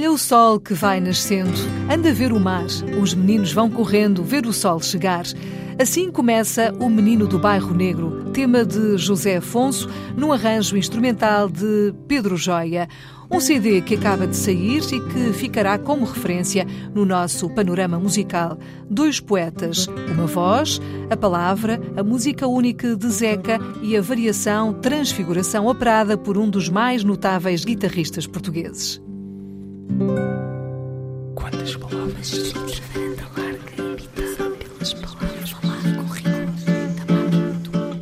Olha 0.00 0.12
o 0.12 0.16
sol 0.16 0.58
que 0.58 0.72
vai 0.72 0.98
nascendo, 0.98 1.52
anda 1.92 2.08
a 2.08 2.12
ver 2.14 2.32
o 2.32 2.40
mar. 2.40 2.64
Os 2.98 3.12
meninos 3.12 3.52
vão 3.52 3.68
correndo 3.68 4.24
ver 4.24 4.46
o 4.46 4.52
sol 4.52 4.80
chegar. 4.80 5.24
Assim 5.78 6.10
começa 6.10 6.74
O 6.80 6.88
Menino 6.88 7.26
do 7.26 7.38
Bairro 7.38 7.74
Negro, 7.74 8.30
tema 8.32 8.64
de 8.64 8.96
José 8.96 9.36
Afonso, 9.36 9.90
num 10.16 10.32
arranjo 10.32 10.74
instrumental 10.78 11.50
de 11.50 11.92
Pedro 12.08 12.34
Joia. 12.38 12.88
Um 13.30 13.40
CD 13.40 13.82
que 13.82 13.94
acaba 13.94 14.26
de 14.26 14.36
sair 14.36 14.82
e 14.90 15.00
que 15.12 15.34
ficará 15.34 15.76
como 15.78 16.06
referência 16.06 16.66
no 16.94 17.04
nosso 17.04 17.50
panorama 17.50 18.00
musical. 18.00 18.58
Dois 18.88 19.20
poetas, 19.20 19.86
uma 20.10 20.24
voz, 20.24 20.80
a 21.10 21.16
palavra, 21.16 21.78
a 21.94 22.02
música 22.02 22.46
única 22.46 22.96
de 22.96 23.08
Zeca 23.10 23.58
e 23.82 23.94
a 23.94 24.00
variação 24.00 24.72
Transfiguração 24.72 25.66
operada 25.66 26.16
por 26.16 26.38
um 26.38 26.48
dos 26.48 26.70
mais 26.70 27.04
notáveis 27.04 27.66
guitarristas 27.66 28.26
portugueses. 28.26 28.98
Quantas 31.34 31.76
palavras? 31.76 32.52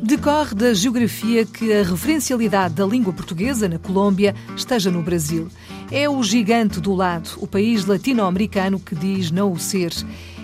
Decorre 0.03 0.55
da 0.55 0.73
geografia 0.73 1.45
que 1.45 1.71
a 1.71 1.83
referencialidade 1.83 2.73
da 2.73 2.85
língua 2.85 3.13
portuguesa 3.13 3.69
na 3.69 3.79
Colômbia 3.79 4.35
esteja 4.55 4.89
no 4.91 5.01
Brasil. 5.01 5.47
É 5.91 6.09
o 6.09 6.21
gigante 6.23 6.79
do 6.79 6.93
lado, 6.93 7.29
o 7.37 7.47
país 7.47 7.85
latino-americano 7.85 8.79
que 8.79 8.95
diz 8.95 9.31
não 9.31 9.51
o 9.51 9.59
ser. 9.59 9.93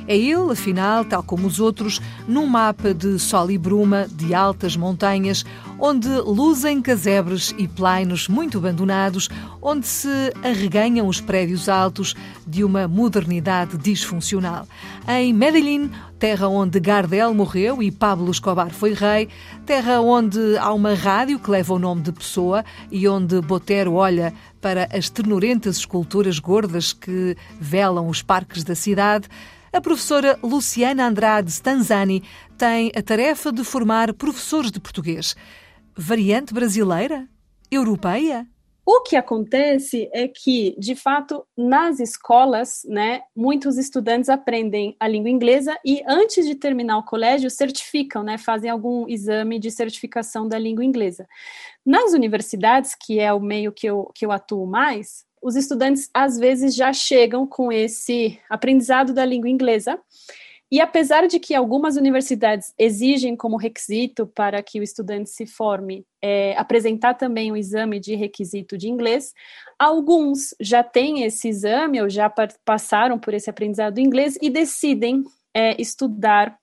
É 0.07 0.15
ele, 0.15 0.51
afinal, 0.51 1.03
tal 1.03 1.23
como 1.23 1.47
os 1.47 1.59
outros, 1.59 1.99
num 2.27 2.45
mapa 2.45 2.93
de 2.93 3.17
sol 3.17 3.49
e 3.49 3.57
bruma, 3.57 4.07
de 4.09 4.33
altas 4.33 4.77
montanhas, 4.77 5.43
onde 5.79 6.07
luzem 6.07 6.81
casebres 6.81 7.53
e 7.57 7.67
plainos 7.67 8.27
muito 8.27 8.57
abandonados, 8.57 9.29
onde 9.61 9.87
se 9.87 10.31
arreganham 10.43 11.07
os 11.07 11.19
prédios 11.19 11.67
altos 11.67 12.15
de 12.45 12.63
uma 12.63 12.87
modernidade 12.87 13.77
disfuncional. 13.77 14.67
Em 15.07 15.33
Medellín, 15.33 15.89
terra 16.19 16.47
onde 16.47 16.79
Gardel 16.79 17.33
morreu 17.33 17.81
e 17.81 17.91
Pablo 17.91 18.31
Escobar 18.31 18.71
foi 18.71 18.93
rei, 18.93 19.27
terra 19.65 19.99
onde 20.01 20.57
há 20.57 20.71
uma 20.71 20.93
rádio 20.93 21.39
que 21.39 21.49
leva 21.49 21.73
o 21.73 21.79
nome 21.79 22.01
de 22.01 22.11
Pessoa 22.11 22.63
e 22.91 23.07
onde 23.07 23.41
Botero 23.41 23.93
olha 23.93 24.33
para 24.61 24.87
as 24.91 25.09
ternurentas 25.09 25.77
esculturas 25.77 26.39
gordas 26.39 26.93
que 26.93 27.35
velam 27.59 28.07
os 28.07 28.21
parques 28.21 28.63
da 28.63 28.75
cidade, 28.75 29.27
a 29.75 29.81
professora 29.81 30.39
Luciana 30.41 31.05
Andrade 31.05 31.51
Stanzani 31.51 32.23
tem 32.57 32.93
a 32.95 33.01
tarefa 33.01 33.51
de 33.51 33.61
formar 33.61 34.13
professores 34.13 34.71
de 34.71 34.79
português. 34.79 35.35
Variante 35.93 36.53
brasileira? 36.53 37.27
Europeia? 37.69 38.47
O 38.85 39.01
que 39.01 39.17
acontece 39.17 40.09
é 40.13 40.29
que, 40.29 40.77
de 40.79 40.95
fato, 40.95 41.45
nas 41.57 41.99
escolas, 41.99 42.83
né, 42.87 43.23
muitos 43.35 43.77
estudantes 43.77 44.29
aprendem 44.29 44.95
a 44.97 45.09
língua 45.09 45.29
inglesa 45.29 45.77
e, 45.83 46.01
antes 46.07 46.45
de 46.45 46.55
terminar 46.55 46.97
o 46.99 47.03
colégio, 47.03 47.49
certificam, 47.49 48.23
né, 48.23 48.37
fazem 48.37 48.69
algum 48.69 49.05
exame 49.09 49.59
de 49.59 49.71
certificação 49.71 50.47
da 50.47 50.57
língua 50.57 50.85
inglesa. 50.85 51.27
Nas 51.85 52.13
universidades, 52.13 52.95
que 52.95 53.19
é 53.19 53.33
o 53.33 53.41
meio 53.41 53.73
que 53.73 53.87
eu, 53.87 54.09
que 54.15 54.25
eu 54.25 54.31
atuo 54.31 54.65
mais, 54.65 55.25
os 55.45 55.55
estudantes 55.55 56.09
às 56.11 56.39
vezes 56.39 56.73
já 56.73 56.91
chegam 56.91 57.45
com 57.45 57.71
esse 57.71 58.39
aprendizado 58.49 59.13
da 59.13 59.23
língua 59.23 59.47
inglesa. 59.47 59.99
E 60.71 60.81
apesar 60.81 61.27
de 61.27 61.39
que 61.39 61.53
algumas 61.53 61.95
universidades 61.97 62.73
exigem 62.79 63.35
como 63.35 63.55
requisito 63.55 64.25
para 64.25 64.63
que 64.63 64.79
o 64.79 64.83
estudante 64.83 65.29
se 65.29 65.45
forme 65.45 66.03
é, 66.19 66.57
apresentar 66.57 67.13
também 67.13 67.51
um 67.51 67.55
exame 67.55 67.99
de 67.99 68.15
requisito 68.15 68.75
de 68.75 68.89
inglês, 68.89 69.33
alguns 69.77 70.55
já 70.59 70.83
têm 70.83 71.23
esse 71.23 71.47
exame 71.47 72.01
ou 72.01 72.09
já 72.09 72.27
passaram 72.65 73.19
por 73.19 73.35
esse 73.35 73.47
aprendizado 73.47 73.93
do 73.93 74.01
inglês 74.01 74.39
e 74.41 74.49
decidem 74.49 75.23
é, 75.53 75.79
estudar 75.79 76.57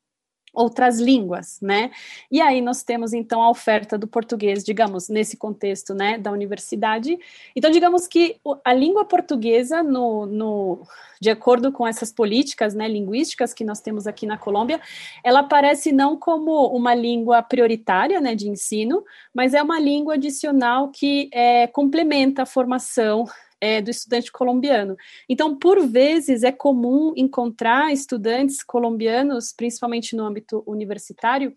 outras 0.52 1.00
línguas, 1.00 1.58
né? 1.62 1.90
E 2.30 2.40
aí 2.40 2.60
nós 2.60 2.82
temos 2.82 3.12
então 3.12 3.42
a 3.42 3.50
oferta 3.50 3.96
do 3.96 4.06
português, 4.06 4.62
digamos, 4.62 5.08
nesse 5.08 5.36
contexto, 5.36 5.94
né, 5.94 6.18
da 6.18 6.30
universidade. 6.30 7.18
Então, 7.56 7.70
digamos 7.70 8.06
que 8.06 8.36
a 8.64 8.74
língua 8.74 9.04
portuguesa, 9.04 9.82
no, 9.82 10.26
no 10.26 10.86
de 11.20 11.30
acordo 11.30 11.72
com 11.72 11.86
essas 11.86 12.12
políticas, 12.12 12.74
né, 12.74 12.86
linguísticas 12.86 13.54
que 13.54 13.64
nós 13.64 13.80
temos 13.80 14.06
aqui 14.06 14.26
na 14.26 14.36
Colômbia, 14.36 14.80
ela 15.24 15.40
aparece 15.40 15.92
não 15.92 16.16
como 16.16 16.66
uma 16.66 16.94
língua 16.94 17.42
prioritária, 17.42 18.20
né, 18.20 18.34
de 18.34 18.48
ensino, 18.48 19.04
mas 19.32 19.54
é 19.54 19.62
uma 19.62 19.80
língua 19.80 20.14
adicional 20.14 20.88
que 20.88 21.30
é, 21.32 21.66
complementa 21.68 22.42
a 22.42 22.46
formação 22.46 23.24
é, 23.62 23.80
do 23.80 23.92
estudante 23.92 24.32
colombiano. 24.32 24.96
Então, 25.28 25.56
por 25.56 25.86
vezes, 25.86 26.42
é 26.42 26.50
comum 26.50 27.12
encontrar 27.16 27.92
estudantes 27.92 28.60
colombianos, 28.60 29.52
principalmente 29.56 30.16
no 30.16 30.24
âmbito 30.24 30.64
universitário, 30.66 31.54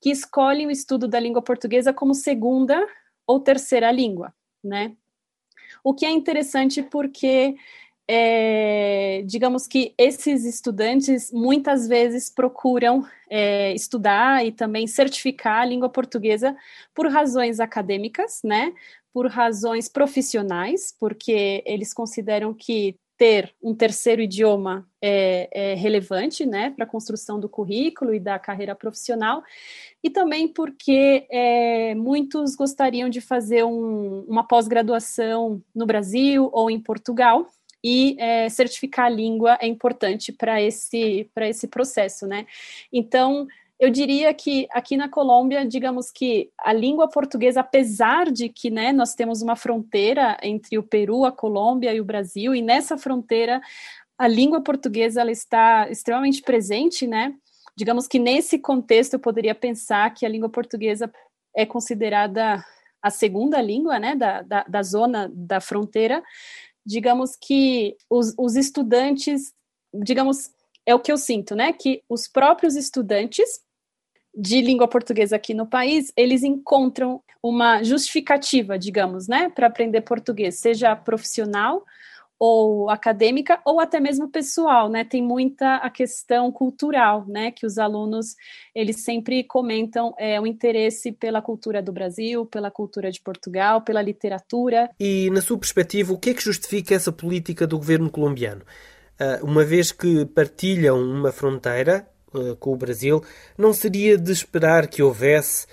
que 0.00 0.08
escolhem 0.08 0.68
o 0.68 0.70
estudo 0.70 1.08
da 1.08 1.18
língua 1.18 1.42
portuguesa 1.42 1.92
como 1.92 2.14
segunda 2.14 2.86
ou 3.26 3.40
terceira 3.40 3.90
língua, 3.90 4.32
né? 4.62 4.92
O 5.82 5.92
que 5.92 6.06
é 6.06 6.10
interessante 6.10 6.80
porque 6.80 7.56
é, 8.06 9.22
digamos 9.26 9.66
que 9.66 9.92
esses 9.98 10.44
estudantes 10.44 11.32
muitas 11.32 11.88
vezes 11.88 12.30
procuram 12.30 13.04
é, 13.28 13.74
estudar 13.74 14.46
e 14.46 14.52
também 14.52 14.86
certificar 14.86 15.62
a 15.62 15.64
língua 15.64 15.88
portuguesa 15.88 16.56
por 16.94 17.10
razões 17.10 17.58
acadêmicas, 17.58 18.40
né? 18.44 18.72
Por 19.18 19.26
razões 19.26 19.88
profissionais, 19.88 20.94
porque 20.96 21.60
eles 21.66 21.92
consideram 21.92 22.54
que 22.54 22.94
ter 23.16 23.52
um 23.60 23.74
terceiro 23.74 24.22
idioma 24.22 24.88
é, 25.02 25.48
é 25.50 25.74
relevante 25.74 26.46
né, 26.46 26.70
para 26.70 26.84
a 26.84 26.88
construção 26.88 27.40
do 27.40 27.48
currículo 27.48 28.14
e 28.14 28.20
da 28.20 28.38
carreira 28.38 28.76
profissional, 28.76 29.42
e 30.04 30.08
também 30.08 30.46
porque 30.46 31.26
é, 31.32 31.96
muitos 31.96 32.54
gostariam 32.54 33.08
de 33.08 33.20
fazer 33.20 33.64
um, 33.64 34.20
uma 34.28 34.46
pós-graduação 34.46 35.60
no 35.74 35.84
Brasil 35.84 36.48
ou 36.52 36.70
em 36.70 36.78
Portugal, 36.78 37.44
e 37.82 38.14
é, 38.20 38.48
certificar 38.48 39.06
a 39.06 39.10
língua 39.10 39.58
é 39.60 39.66
importante 39.66 40.32
para 40.32 40.62
esse, 40.62 41.28
esse 41.40 41.66
processo, 41.66 42.24
né? 42.24 42.46
Então, 42.92 43.48
eu 43.78 43.90
diria 43.90 44.34
que 44.34 44.66
aqui 44.72 44.96
na 44.96 45.08
Colômbia, 45.08 45.64
digamos 45.64 46.10
que 46.10 46.50
a 46.58 46.72
língua 46.72 47.08
portuguesa, 47.08 47.60
apesar 47.60 48.30
de 48.30 48.48
que 48.48 48.70
né, 48.70 48.92
nós 48.92 49.14
temos 49.14 49.40
uma 49.40 49.54
fronteira 49.54 50.36
entre 50.42 50.76
o 50.76 50.82
Peru, 50.82 51.24
a 51.24 51.30
Colômbia 51.30 51.94
e 51.94 52.00
o 52.00 52.04
Brasil, 52.04 52.54
e 52.54 52.60
nessa 52.60 52.98
fronteira 52.98 53.60
a 54.18 54.26
língua 54.26 54.60
portuguesa 54.60 55.20
ela 55.20 55.30
está 55.30 55.88
extremamente 55.88 56.42
presente, 56.42 57.06
né? 57.06 57.34
Digamos 57.76 58.08
que 58.08 58.18
nesse 58.18 58.58
contexto 58.58 59.14
eu 59.14 59.20
poderia 59.20 59.54
pensar 59.54 60.12
que 60.12 60.26
a 60.26 60.28
língua 60.28 60.48
portuguesa 60.48 61.08
é 61.54 61.64
considerada 61.64 62.64
a 63.00 63.10
segunda 63.10 63.62
língua, 63.62 64.00
né, 64.00 64.16
da, 64.16 64.42
da, 64.42 64.64
da 64.64 64.82
zona 64.82 65.30
da 65.32 65.60
fronteira. 65.60 66.20
Digamos 66.84 67.36
que 67.36 67.96
os, 68.10 68.34
os 68.36 68.56
estudantes, 68.56 69.52
digamos, 69.94 70.50
é 70.84 70.92
o 70.92 70.98
que 70.98 71.12
eu 71.12 71.16
sinto, 71.16 71.54
né, 71.54 71.72
que 71.72 72.02
os 72.08 72.26
próprios 72.26 72.74
estudantes 72.74 73.60
de 74.38 74.60
língua 74.60 74.86
portuguesa 74.86 75.34
aqui 75.34 75.52
no 75.52 75.66
país, 75.66 76.12
eles 76.16 76.44
encontram 76.44 77.20
uma 77.42 77.82
justificativa, 77.82 78.78
digamos, 78.78 79.26
né, 79.26 79.48
para 79.48 79.66
aprender 79.66 80.00
português, 80.02 80.60
seja 80.60 80.94
profissional 80.94 81.84
ou 82.38 82.88
acadêmica 82.88 83.60
ou 83.64 83.80
até 83.80 83.98
mesmo 83.98 84.28
pessoal, 84.28 84.88
né? 84.88 85.02
Tem 85.02 85.20
muita 85.20 85.76
a 85.76 85.90
questão 85.90 86.52
cultural, 86.52 87.26
né? 87.26 87.50
Que 87.50 87.66
os 87.66 87.78
alunos 87.78 88.36
eles 88.72 89.02
sempre 89.02 89.42
comentam 89.42 90.14
é, 90.16 90.40
o 90.40 90.46
interesse 90.46 91.10
pela 91.10 91.42
cultura 91.42 91.82
do 91.82 91.92
Brasil, 91.92 92.46
pela 92.46 92.70
cultura 92.70 93.10
de 93.10 93.20
Portugal, 93.20 93.82
pela 93.82 94.00
literatura. 94.00 94.88
E 95.00 95.28
na 95.30 95.40
sua 95.40 95.58
perspectiva, 95.58 96.12
o 96.12 96.18
que 96.18 96.30
é 96.30 96.34
que 96.34 96.44
justifica 96.44 96.94
essa 96.94 97.10
política 97.10 97.66
do 97.66 97.76
governo 97.76 98.08
colombiano? 98.08 98.62
Uh, 99.20 99.44
uma 99.44 99.64
vez 99.64 99.90
que 99.90 100.24
partilham 100.26 100.96
uma 100.96 101.32
fronteira, 101.32 102.08
uh, 102.34 102.56
com 102.56 102.72
o 102.72 102.76
Brasil, 102.76 103.22
não 103.56 103.72
seria 103.72 104.16
de 104.16 104.32
esperar 104.32 104.86
que 104.86 105.02
houvesse 105.02 105.66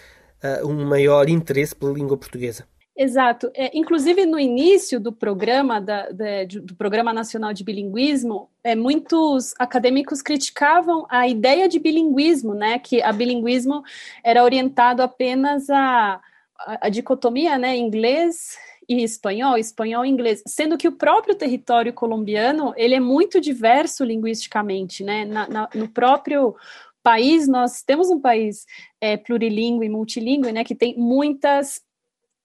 uh, 0.43 0.67
um 0.67 0.85
maior 0.85 1.29
interesse 1.29 1.75
pela 1.75 1.93
língua 1.93 2.17
portuguesa? 2.17 2.65
Exato. 2.97 3.51
É, 3.53 3.77
inclusive 3.77 4.25
no 4.25 4.39
início 4.39 5.01
do 5.01 5.11
programa 5.11 5.81
da, 5.81 6.09
da, 6.11 6.45
do 6.63 6.75
Programa 6.75 7.11
Nacional 7.11 7.51
de 7.51 7.61
Bilinguismo, 7.61 8.49
é, 8.63 8.73
muitos 8.73 9.53
acadêmicos 9.59 10.21
criticavam 10.21 11.05
a 11.09 11.27
ideia 11.27 11.67
de 11.67 11.77
bilinguismo, 11.77 12.53
né? 12.53 12.79
Que 12.79 13.01
a 13.01 13.11
bilinguismo 13.11 13.83
era 14.23 14.41
orientado 14.41 15.01
apenas 15.01 15.69
a, 15.69 16.21
a, 16.57 16.87
a 16.87 16.89
dicotomia, 16.89 17.57
né? 17.57 17.75
Inglês 17.75 18.57
e 18.87 19.03
espanhol, 19.03 19.57
espanhol 19.57 20.05
e 20.05 20.09
inglês, 20.09 20.43
sendo 20.47 20.77
que 20.77 20.87
o 20.87 20.91
próprio 20.91 21.35
território 21.35 21.93
colombiano 21.93 22.73
ele 22.75 22.95
é 22.95 22.99
muito 22.99 23.39
diverso 23.41 24.03
linguisticamente, 24.03 25.03
né? 25.03 25.25
Na, 25.25 25.47
na, 25.47 25.69
no 25.73 25.87
próprio 25.87 26.55
país 27.03 27.47
nós 27.47 27.83
temos 27.83 28.09
um 28.09 28.19
país 28.19 28.65
é, 28.99 29.15
plurilingüe, 29.17 29.89
multilingüe, 29.89 30.51
né? 30.51 30.63
Que 30.63 30.75
tem 30.75 30.97
muitas 30.97 31.81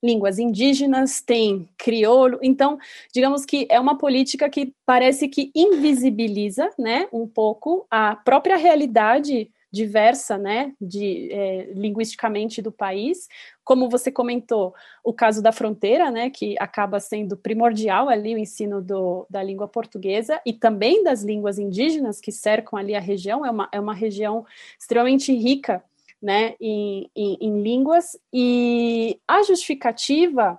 línguas 0.03 0.38
indígenas, 0.38 1.20
tem 1.20 1.68
crioulo. 1.76 2.38
Então, 2.42 2.79
digamos 3.12 3.44
que 3.44 3.66
é 3.70 3.79
uma 3.79 3.98
política 3.98 4.48
que 4.48 4.72
parece 4.87 5.29
que 5.29 5.50
invisibiliza, 5.55 6.70
né, 6.79 7.07
um 7.12 7.26
pouco 7.26 7.87
a 7.90 8.16
própria 8.16 8.57
realidade 8.57 9.50
diversa, 9.72 10.37
né, 10.37 10.72
de, 10.80 11.33
é, 11.33 11.72
linguisticamente 11.74 12.61
do 12.61 12.72
país. 12.72 13.28
Como 13.62 13.88
você 13.88 14.11
comentou, 14.11 14.74
o 15.04 15.12
caso 15.12 15.40
da 15.40 15.52
fronteira, 15.52 16.11
né, 16.11 16.28
que 16.28 16.56
acaba 16.59 16.98
sendo 16.98 17.37
primordial 17.37 18.09
ali 18.09 18.35
o 18.35 18.38
ensino 18.38 18.83
do, 18.83 19.26
da 19.30 19.42
língua 19.42 19.68
portuguesa 19.68 20.40
e 20.44 20.52
também 20.52 21.04
das 21.04 21.22
línguas 21.22 21.59
indígenas 21.59 22.20
que 22.20 22.33
cercam 22.33 22.78
ali 22.78 22.94
a 22.94 23.00
região. 23.00 23.46
É 23.46 23.50
uma, 23.50 23.68
é 23.72 23.80
uma 23.80 23.94
região 23.94 24.44
extremamente 24.78 25.33
rica, 25.33 25.85
né, 26.20 26.54
em, 26.61 27.09
em, 27.14 27.38
em 27.40 27.62
línguas. 27.62 28.18
E 28.33 29.20
a 29.26 29.42
justificativa 29.42 30.59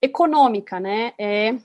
econômica, 0.00 0.78
né, 0.78 1.12
é 1.18 1.56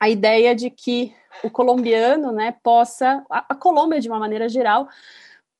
a 0.00 0.08
ideia 0.08 0.54
de 0.54 0.70
que 0.70 1.12
o 1.42 1.50
colombiano, 1.50 2.32
né, 2.32 2.54
possa, 2.62 3.24
a, 3.30 3.46
a 3.50 3.54
Colômbia 3.54 4.00
de 4.00 4.08
uma 4.08 4.18
maneira 4.18 4.48
geral, 4.48 4.88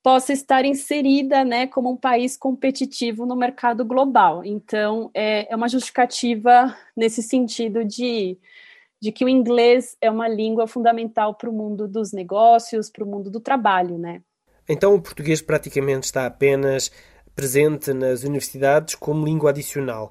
possa 0.08 0.32
estar 0.32 0.64
inserida, 0.64 1.44
né, 1.44 1.66
como 1.66 1.90
um 1.90 1.96
país 1.96 2.34
competitivo 2.34 3.26
no 3.26 3.36
mercado 3.36 3.84
global. 3.84 4.42
Então, 4.42 5.10
é, 5.12 5.52
é 5.52 5.54
uma 5.54 5.68
justificativa 5.68 6.74
nesse 6.96 7.22
sentido 7.22 7.84
de, 7.84 8.38
de 8.98 9.12
que 9.12 9.22
o 9.22 9.28
inglês 9.28 9.98
é 10.00 10.10
uma 10.10 10.26
língua 10.26 10.66
fundamental 10.66 11.34
para 11.34 11.50
o 11.50 11.52
mundo 11.52 11.86
dos 11.86 12.10
negócios, 12.10 12.88
para 12.88 13.04
o 13.04 13.06
mundo 13.06 13.30
do 13.30 13.38
trabalho, 13.38 13.98
né? 13.98 14.22
Então, 14.66 14.94
o 14.94 15.02
português 15.02 15.42
praticamente 15.42 16.06
está 16.06 16.24
apenas 16.24 16.90
presente 17.36 17.92
nas 17.92 18.22
universidades 18.22 18.94
como 18.94 19.26
língua 19.26 19.50
adicional. 19.50 20.10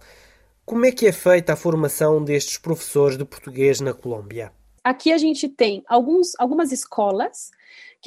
Como 0.64 0.86
é 0.86 0.92
que 0.92 1.08
é 1.08 1.12
feita 1.12 1.54
a 1.54 1.56
formação 1.56 2.24
destes 2.24 2.60
professores 2.60 3.18
de 3.18 3.26
português 3.26 3.82
na 3.82 3.96
Colômbia? 3.96 4.52
Aqui 4.84 5.12
a 5.12 5.18
gente 5.18 5.50
tem 5.50 5.84
alguns, 5.88 6.34
algumas 6.38 6.72
escolas 6.72 7.50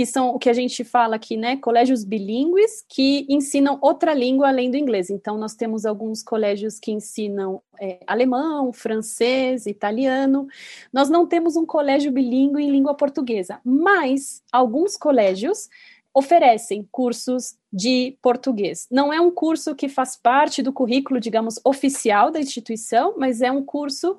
que 0.00 0.06
são 0.06 0.30
o 0.30 0.38
que 0.38 0.48
a 0.48 0.54
gente 0.54 0.82
fala 0.82 1.16
aqui, 1.16 1.36
né, 1.36 1.58
colégios 1.58 2.04
bilíngues 2.04 2.82
que 2.88 3.26
ensinam 3.28 3.78
outra 3.82 4.14
língua 4.14 4.48
além 4.48 4.70
do 4.70 4.78
inglês. 4.78 5.10
Então, 5.10 5.36
nós 5.36 5.54
temos 5.54 5.84
alguns 5.84 6.22
colégios 6.22 6.80
que 6.80 6.90
ensinam 6.90 7.60
é, 7.78 8.00
alemão, 8.06 8.72
francês, 8.72 9.66
italiano. 9.66 10.48
Nós 10.90 11.10
não 11.10 11.26
temos 11.26 11.54
um 11.54 11.66
colégio 11.66 12.10
bilíngue 12.10 12.62
em 12.62 12.70
língua 12.70 12.94
portuguesa, 12.94 13.60
mas 13.62 14.42
alguns 14.50 14.96
colégios 14.96 15.68
oferecem 16.14 16.88
cursos 16.90 17.58
de 17.70 18.16
português. 18.22 18.86
Não 18.90 19.12
é 19.12 19.20
um 19.20 19.30
curso 19.30 19.74
que 19.74 19.86
faz 19.86 20.16
parte 20.16 20.62
do 20.62 20.72
currículo, 20.72 21.20
digamos, 21.20 21.60
oficial 21.62 22.30
da 22.30 22.40
instituição, 22.40 23.16
mas 23.18 23.42
é 23.42 23.52
um 23.52 23.62
curso 23.62 24.16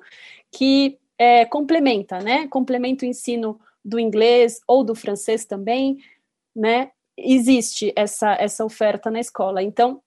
que 0.48 0.96
é, 1.18 1.44
complementa, 1.44 2.20
né? 2.20 2.46
Complementa 2.46 3.04
o 3.04 3.08
ensino 3.08 3.58
do 3.84 3.98
inglês 3.98 4.60
ou 4.66 4.84
do 4.84 4.94
francês 4.94 5.44
também, 5.44 5.98
né? 6.54 6.90
Existe 7.16 7.92
essa, 7.96 8.32
essa 8.34 8.64
oferta 8.64 9.10
na 9.10 9.20
escola. 9.20 9.62
Então, 9.62 10.02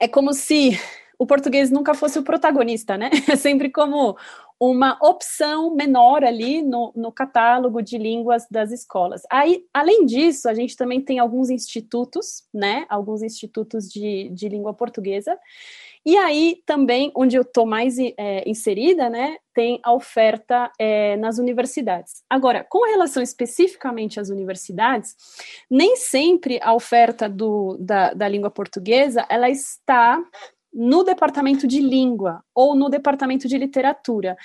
é 0.00 0.08
como 0.08 0.32
se 0.32 0.78
o 1.22 1.26
português 1.26 1.70
nunca 1.70 1.94
fosse 1.94 2.18
o 2.18 2.24
protagonista, 2.24 2.98
né? 2.98 3.08
É 3.30 3.36
sempre 3.36 3.70
como 3.70 4.16
uma 4.58 4.98
opção 5.00 5.72
menor 5.72 6.24
ali 6.24 6.62
no, 6.62 6.92
no 6.96 7.12
catálogo 7.12 7.80
de 7.80 7.96
línguas 7.96 8.44
das 8.50 8.72
escolas. 8.72 9.22
Aí, 9.30 9.64
além 9.72 10.04
disso, 10.04 10.48
a 10.48 10.54
gente 10.54 10.76
também 10.76 11.00
tem 11.00 11.20
alguns 11.20 11.48
institutos, 11.48 12.44
né? 12.52 12.86
Alguns 12.88 13.22
institutos 13.22 13.88
de, 13.88 14.30
de 14.30 14.48
língua 14.48 14.74
portuguesa. 14.74 15.38
E 16.04 16.16
aí 16.16 16.60
também, 16.66 17.12
onde 17.14 17.36
eu 17.36 17.42
estou 17.42 17.64
mais 17.64 17.96
é, 17.98 18.42
inserida, 18.44 19.08
né, 19.08 19.36
tem 19.54 19.78
a 19.84 19.92
oferta 19.92 20.68
é, 20.76 21.16
nas 21.16 21.38
universidades. 21.38 22.24
Agora, 22.28 22.66
com 22.68 22.84
relação 22.84 23.22
especificamente 23.22 24.18
às 24.18 24.28
universidades, 24.28 25.14
nem 25.70 25.94
sempre 25.94 26.58
a 26.60 26.74
oferta 26.74 27.28
do, 27.28 27.76
da, 27.78 28.12
da 28.14 28.26
língua 28.26 28.50
portuguesa 28.50 29.24
ela 29.30 29.48
está 29.48 30.20
no 30.72 31.04
departamento 31.04 31.66
de 31.66 31.80
língua 31.80 32.42
ou 32.54 32.74
no 32.74 32.88
departamento 32.88 33.46
de 33.46 33.58
literatura. 33.58 34.36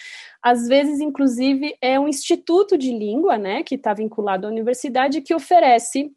Às 0.42 0.68
vezes, 0.68 1.00
inclusive, 1.00 1.76
é 1.82 2.00
um 2.00 2.08
instituto 2.08 2.78
de 2.78 2.92
língua, 2.92 3.38
né, 3.38 3.64
que 3.64 3.76
está 3.76 3.94
vinculado 3.94 4.46
à 4.46 4.50
universidade, 4.50 5.22
que 5.22 5.34
oferece 5.34 6.12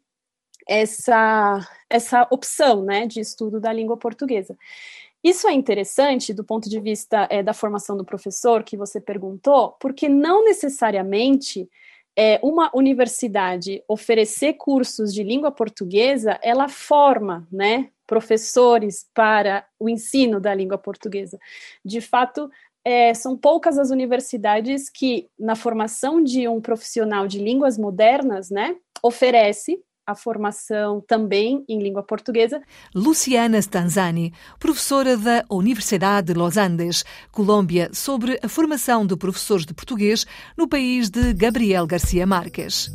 essa, 0.67 1.67
essa 1.89 2.27
opção, 2.29 2.83
né, 2.83 3.07
de 3.07 3.19
estudo 3.19 3.59
da 3.59 3.71
língua 3.71 3.97
portuguesa. 3.97 4.57
Isso 5.23 5.47
é 5.47 5.53
interessante 5.53 6.33
do 6.33 6.43
ponto 6.43 6.69
de 6.69 6.79
vista 6.79 7.27
é, 7.29 7.43
da 7.43 7.53
formação 7.53 7.95
do 7.95 8.03
professor, 8.03 8.63
que 8.63 8.75
você 8.75 8.99
perguntou, 8.99 9.75
porque 9.79 10.09
não 10.09 10.43
necessariamente 10.43 11.69
é, 12.15 12.39
uma 12.43 12.71
universidade 12.73 13.83
oferecer 13.87 14.53
cursos 14.53 15.13
de 15.13 15.23
língua 15.23 15.51
portuguesa, 15.51 16.39
ela 16.41 16.67
forma, 16.67 17.47
né, 17.51 17.89
professores 18.11 19.05
para 19.13 19.65
o 19.79 19.87
ensino 19.87 20.37
da 20.37 20.53
língua 20.53 20.77
portuguesa. 20.77 21.39
De 21.83 22.01
fato, 22.01 22.51
é, 22.83 23.13
são 23.13 23.37
poucas 23.37 23.79
as 23.79 23.89
universidades 23.89 24.89
que, 24.89 25.29
na 25.39 25.55
formação 25.55 26.21
de 26.21 26.45
um 26.45 26.59
profissional 26.59 27.25
de 27.25 27.39
línguas 27.39 27.77
modernas, 27.77 28.49
né, 28.49 28.75
oferece 29.01 29.79
a 30.05 30.13
formação 30.13 31.01
também 31.07 31.63
em 31.69 31.81
língua 31.81 32.03
portuguesa. 32.03 32.61
Luciana 32.93 33.57
Stanzani, 33.59 34.33
professora 34.59 35.15
da 35.15 35.45
Universidade 35.49 36.33
de 36.33 36.37
Los 36.37 36.57
Andes, 36.57 37.05
Colômbia, 37.31 37.91
sobre 37.93 38.37
a 38.43 38.49
formação 38.49 39.05
de 39.05 39.15
professores 39.15 39.65
de 39.65 39.73
português 39.73 40.25
no 40.57 40.67
país 40.67 41.09
de 41.09 41.33
Gabriel 41.33 41.87
Garcia 41.87 42.27
Marques. 42.27 42.89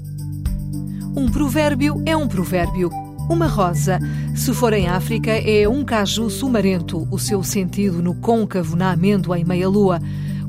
Um 1.16 1.33
provérbio 1.33 2.02
é 2.05 2.14
um 2.14 2.29
provérbio 2.29 3.06
uma 3.28 3.46
rosa, 3.46 3.98
se 4.34 4.54
for 4.54 4.72
em 4.72 4.86
África, 4.86 5.30
é 5.30 5.68
um 5.68 5.84
caju 5.84 6.30
sumarento, 6.30 7.06
o 7.10 7.18
seu 7.18 7.42
sentido 7.42 8.02
no 8.02 8.14
côncavo, 8.14 8.76
na 8.76 8.92
amêndoa 8.92 9.38
e 9.38 9.44
meia-lua. 9.44 10.00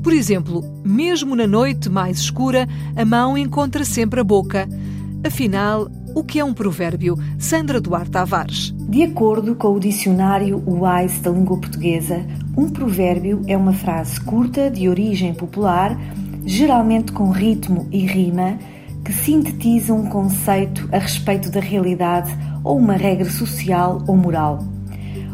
Por 0.02 0.12
exemplo, 0.12 0.62
mesmo 0.84 1.34
na 1.34 1.46
noite 1.46 1.88
mais 1.88 2.18
escura, 2.18 2.68
a 2.96 3.04
mão 3.04 3.36
encontra 3.36 3.84
sempre 3.84 4.20
a 4.20 4.24
boca. 4.24 4.68
Afinal, 5.24 5.90
o 6.14 6.22
que 6.22 6.38
é 6.38 6.44
um 6.44 6.54
provérbio? 6.54 7.16
Sandra 7.38 7.80
Duarte 7.80 8.12
Tavares. 8.12 8.74
De 8.88 9.02
acordo 9.02 9.54
com 9.56 9.74
o 9.74 9.80
dicionário 9.80 10.62
Wise 10.66 11.20
da 11.20 11.30
língua 11.30 11.58
portuguesa, 11.58 12.24
um 12.56 12.68
provérbio 12.68 13.42
é 13.46 13.56
uma 13.56 13.72
frase 13.72 14.20
curta 14.20 14.70
de 14.70 14.88
origem 14.88 15.34
popular, 15.34 15.98
geralmente 16.46 17.12
com 17.12 17.30
ritmo 17.30 17.88
e 17.90 18.06
rima, 18.06 18.56
que 19.08 19.14
sintetiza 19.14 19.94
um 19.94 20.04
conceito 20.04 20.86
a 20.92 20.98
respeito 20.98 21.50
da 21.50 21.60
realidade 21.60 22.30
ou 22.62 22.76
uma 22.76 22.92
regra 22.92 23.30
social 23.30 24.04
ou 24.06 24.14
moral. 24.14 24.62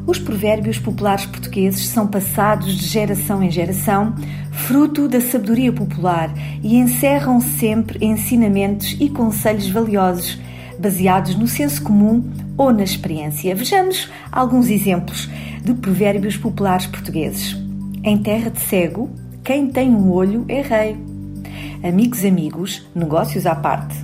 Os 0.07 0.17
provérbios 0.17 0.79
populares 0.79 1.27
portugueses 1.27 1.85
são 1.89 2.07
passados 2.07 2.77
de 2.77 2.87
geração 2.87 3.43
em 3.43 3.51
geração, 3.51 4.15
fruto 4.53 5.09
da 5.09 5.21
sabedoria 5.21 5.73
popular 5.73 6.33
e 6.63 6.77
encerram 6.77 7.41
sempre 7.41 7.99
ensinamentos 8.07 8.97
e 9.01 9.09
conselhos 9.09 9.69
valiosos, 9.69 10.39
baseados 10.79 11.35
no 11.35 11.49
senso 11.49 11.83
comum 11.83 12.31
ou 12.57 12.73
na 12.73 12.85
experiência. 12.85 13.57
Vejamos 13.57 14.09
alguns 14.31 14.71
exemplos 14.71 15.29
de 15.65 15.75
provérbios 15.75 16.37
populares 16.37 16.87
portugueses. 16.87 17.57
Em 18.05 18.19
terra 18.19 18.51
de 18.51 18.61
cego, 18.61 19.11
quem 19.43 19.67
tem 19.67 19.91
um 19.91 20.13
olho 20.13 20.45
é 20.47 20.61
rei. 20.61 21.14
Amigos, 21.87 22.25
amigos, 22.25 22.89
negócios 22.95 23.45
à 23.45 23.55
parte. 23.55 23.95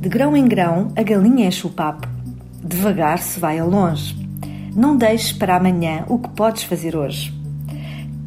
De 0.00 0.08
grão 0.08 0.36
em 0.36 0.46
grão, 0.46 0.92
a 0.94 1.02
galinha 1.02 1.48
enche 1.48 1.66
o 1.66 1.70
papo. 1.70 2.06
Devagar 2.62 3.18
se 3.18 3.40
vai 3.40 3.58
a 3.58 3.64
longe. 3.64 4.16
Não 4.72 4.96
deixes 4.96 5.32
para 5.32 5.56
amanhã 5.56 6.04
o 6.06 6.16
que 6.16 6.28
podes 6.28 6.62
fazer 6.62 6.94
hoje. 6.94 7.34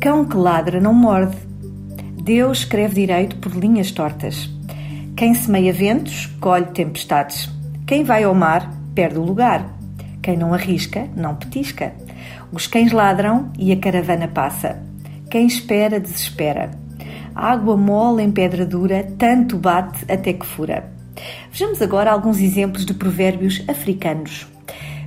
Cão 0.01 0.25
que 0.25 0.35
ladra 0.35 0.81
não 0.81 0.93
morde. 0.93 1.37
Deus 2.21 2.59
escreve 2.59 2.95
direito 2.95 3.37
por 3.37 3.53
linhas 3.53 3.91
tortas. 3.91 4.49
Quem 5.15 5.33
semeia 5.33 5.71
ventos, 5.71 6.25
colhe 6.41 6.65
tempestades. 6.65 7.49
Quem 7.87 8.03
vai 8.03 8.25
ao 8.25 8.35
mar, 8.35 8.69
perde 8.93 9.17
o 9.17 9.23
lugar. 9.23 9.73
Quem 10.21 10.35
não 10.35 10.53
arrisca, 10.53 11.07
não 11.15 11.33
petisca. 11.33 11.93
Os 12.51 12.67
cães 12.67 12.91
ladram 12.91 13.53
e 13.57 13.71
a 13.71 13.77
caravana 13.77 14.27
passa. 14.27 14.83
Quem 15.29 15.47
espera, 15.47 15.97
desespera. 15.97 16.83
Água 17.35 17.75
mole 17.75 18.23
em 18.23 18.31
pedra 18.31 18.65
dura, 18.65 19.05
tanto 19.17 19.57
bate 19.57 20.09
até 20.09 20.31
que 20.31 20.45
fura. 20.45 20.89
Vejamos 21.51 21.81
agora 21.81 22.11
alguns 22.11 22.39
exemplos 22.39 22.85
de 22.85 22.93
provérbios 22.93 23.63
africanos. 23.67 24.47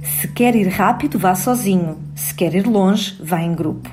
Se 0.02 0.28
quer 0.28 0.54
ir 0.54 0.68
rápido, 0.68 1.18
vá 1.18 1.34
sozinho. 1.34 1.98
Se 2.14 2.34
quer 2.34 2.54
ir 2.54 2.66
longe, 2.66 3.16
vá 3.22 3.40
em 3.40 3.54
grupo. 3.54 3.90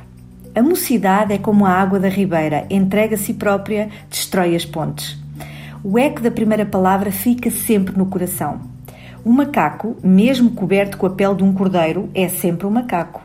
A 0.54 0.62
mocidade 0.62 1.34
é 1.34 1.38
como 1.38 1.66
a 1.66 1.70
água 1.70 2.00
da 2.00 2.08
ribeira, 2.08 2.66
entrega 2.70 3.16
a 3.16 3.18
si 3.18 3.34
própria, 3.34 3.90
destrói 4.10 4.56
as 4.56 4.66
pontes. 4.66 5.18
O 5.84 6.00
eco 6.00 6.22
da 6.22 6.32
primeira 6.32 6.66
palavra 6.66 7.12
fica 7.12 7.52
sempre 7.52 7.98
no 7.98 8.06
coração. 8.06 8.62
Um 9.26 9.32
macaco, 9.32 9.98
mesmo 10.04 10.52
coberto 10.52 10.98
com 10.98 11.06
a 11.06 11.10
pele 11.10 11.36
de 11.36 11.44
um 11.44 11.54
cordeiro, 11.54 12.10
é 12.14 12.28
sempre 12.28 12.66
um 12.66 12.72
macaco. 12.72 13.24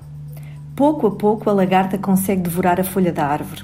Pouco 0.74 1.06
a 1.06 1.10
pouco 1.10 1.48
a 1.48 1.52
lagarta 1.52 1.98
consegue 1.98 2.42
devorar 2.42 2.80
a 2.80 2.84
folha 2.84 3.12
da 3.12 3.26
árvore. 3.26 3.62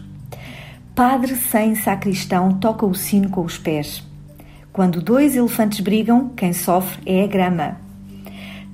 Padre 0.96 1.36
sem 1.36 1.74
sacristão 1.74 2.52
toca 2.52 2.86
o 2.86 2.94
sino 2.94 3.28
com 3.28 3.42
os 3.42 3.58
pés. 3.58 4.02
Quando 4.72 5.02
dois 5.02 5.36
elefantes 5.36 5.80
brigam, 5.80 6.30
quem 6.30 6.54
sofre 6.54 7.02
é 7.04 7.22
a 7.22 7.26
grama. 7.26 7.76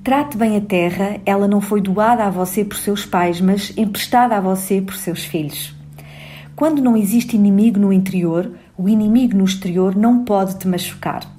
Trate 0.05 0.37
bem 0.37 0.55
a 0.55 0.61
terra, 0.61 1.19
ela 1.25 1.49
não 1.49 1.59
foi 1.59 1.81
doada 1.81 2.23
a 2.23 2.29
você 2.29 2.63
por 2.63 2.77
seus 2.77 3.05
pais, 3.05 3.41
mas 3.41 3.73
emprestada 3.75 4.37
a 4.37 4.39
você 4.39 4.79
por 4.81 4.95
seus 4.95 5.25
filhos. 5.25 5.75
Quando 6.55 6.81
não 6.81 6.95
existe 6.95 7.35
inimigo 7.35 7.77
no 7.77 7.91
interior, 7.91 8.53
o 8.77 8.87
inimigo 8.87 9.35
no 9.35 9.43
exterior 9.43 9.93
não 9.93 10.23
pode 10.23 10.57
te 10.57 10.65
machucar. 10.65 11.29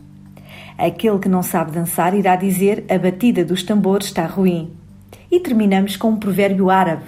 Aquele 0.76 1.18
que 1.18 1.30
não 1.30 1.42
sabe 1.42 1.72
dançar 1.72 2.12
irá 2.12 2.36
dizer: 2.36 2.84
a 2.90 2.98
batida 2.98 3.42
dos 3.42 3.62
tambores 3.62 4.08
está 4.08 4.26
ruim. 4.26 4.70
E 5.30 5.40
terminamos 5.40 5.96
com 5.96 6.10
um 6.10 6.16
provérbio 6.18 6.68
árabe: 6.68 7.06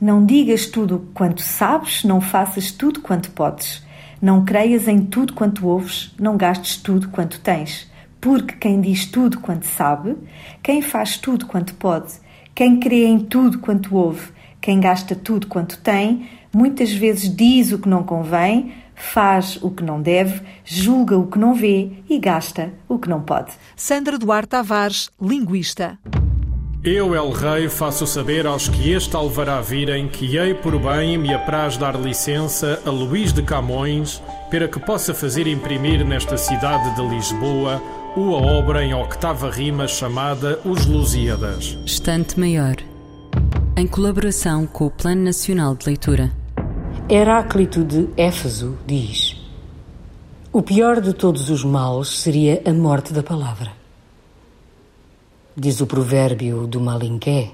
Não 0.00 0.26
digas 0.26 0.66
tudo 0.66 1.08
quanto 1.14 1.40
sabes, 1.40 2.04
não 2.04 2.20
faças 2.20 2.70
tudo 2.70 3.00
quanto 3.00 3.30
podes. 3.30 3.82
Não 4.20 4.44
creias 4.44 4.88
em 4.88 5.00
tudo 5.00 5.32
quanto 5.32 5.66
ouves, 5.66 6.14
não 6.18 6.36
gastes 6.36 6.76
tudo 6.76 7.08
quanto 7.08 7.40
tens. 7.40 7.90
Porque 8.20 8.54
quem 8.56 8.80
diz 8.80 9.06
tudo 9.06 9.40
quanto 9.40 9.66
sabe, 9.66 10.16
quem 10.62 10.82
faz 10.82 11.16
tudo 11.16 11.46
quanto 11.46 11.74
pode, 11.74 12.12
quem 12.54 12.78
crê 12.78 13.04
em 13.04 13.18
tudo 13.18 13.58
quanto 13.58 13.94
ouve, 13.94 14.32
quem 14.60 14.80
gasta 14.80 15.14
tudo 15.14 15.46
quanto 15.46 15.78
tem, 15.78 16.28
muitas 16.52 16.92
vezes 16.92 17.34
diz 17.34 17.72
o 17.72 17.78
que 17.78 17.88
não 17.88 18.02
convém, 18.02 18.72
faz 18.94 19.62
o 19.62 19.70
que 19.70 19.84
não 19.84 20.00
deve, 20.02 20.42
julga 20.64 21.16
o 21.16 21.26
que 21.26 21.38
não 21.38 21.54
vê 21.54 21.92
e 22.08 22.18
gasta 22.18 22.72
o 22.88 22.98
que 22.98 23.08
não 23.08 23.22
pode. 23.22 23.52
Sandra 23.76 24.18
Duarte 24.18 24.48
Tavares, 24.48 25.10
linguista. 25.20 25.98
Eu, 26.88 27.16
El 27.16 27.32
Rei, 27.32 27.68
faço 27.68 28.06
saber 28.06 28.46
aos 28.46 28.68
que 28.68 28.92
este 28.92 29.16
alvará 29.16 29.60
virem 29.60 30.06
que 30.06 30.36
hei 30.36 30.54
por 30.54 30.78
bem 30.78 31.18
me 31.18 31.34
apraz 31.34 31.76
dar 31.76 32.00
licença 32.00 32.80
a 32.86 32.90
Luís 32.90 33.32
de 33.32 33.42
Camões 33.42 34.22
para 34.52 34.68
que 34.68 34.78
possa 34.78 35.12
fazer 35.12 35.48
imprimir 35.48 36.06
nesta 36.06 36.36
cidade 36.36 36.94
de 36.94 37.02
Lisboa 37.02 37.82
uma 38.16 38.36
obra 38.36 38.84
em 38.84 38.94
octava 38.94 39.50
rima 39.50 39.88
chamada 39.88 40.60
Os 40.64 40.86
Lusíadas. 40.86 41.76
Estante 41.84 42.38
Maior. 42.38 42.76
Em 43.76 43.88
colaboração 43.88 44.64
com 44.64 44.86
o 44.86 44.90
Plano 44.90 45.24
Nacional 45.24 45.74
de 45.74 45.86
Leitura. 45.86 46.30
Heráclito 47.10 47.82
de 47.82 48.08
Éfeso 48.16 48.78
diz: 48.86 49.36
O 50.52 50.62
pior 50.62 51.00
de 51.00 51.12
todos 51.12 51.50
os 51.50 51.64
males 51.64 52.10
seria 52.20 52.62
a 52.64 52.72
morte 52.72 53.12
da 53.12 53.24
palavra. 53.24 53.85
Diz 55.58 55.80
o 55.80 55.86
provérbio 55.86 56.66
do 56.66 56.78
Malinqué: 56.78 57.52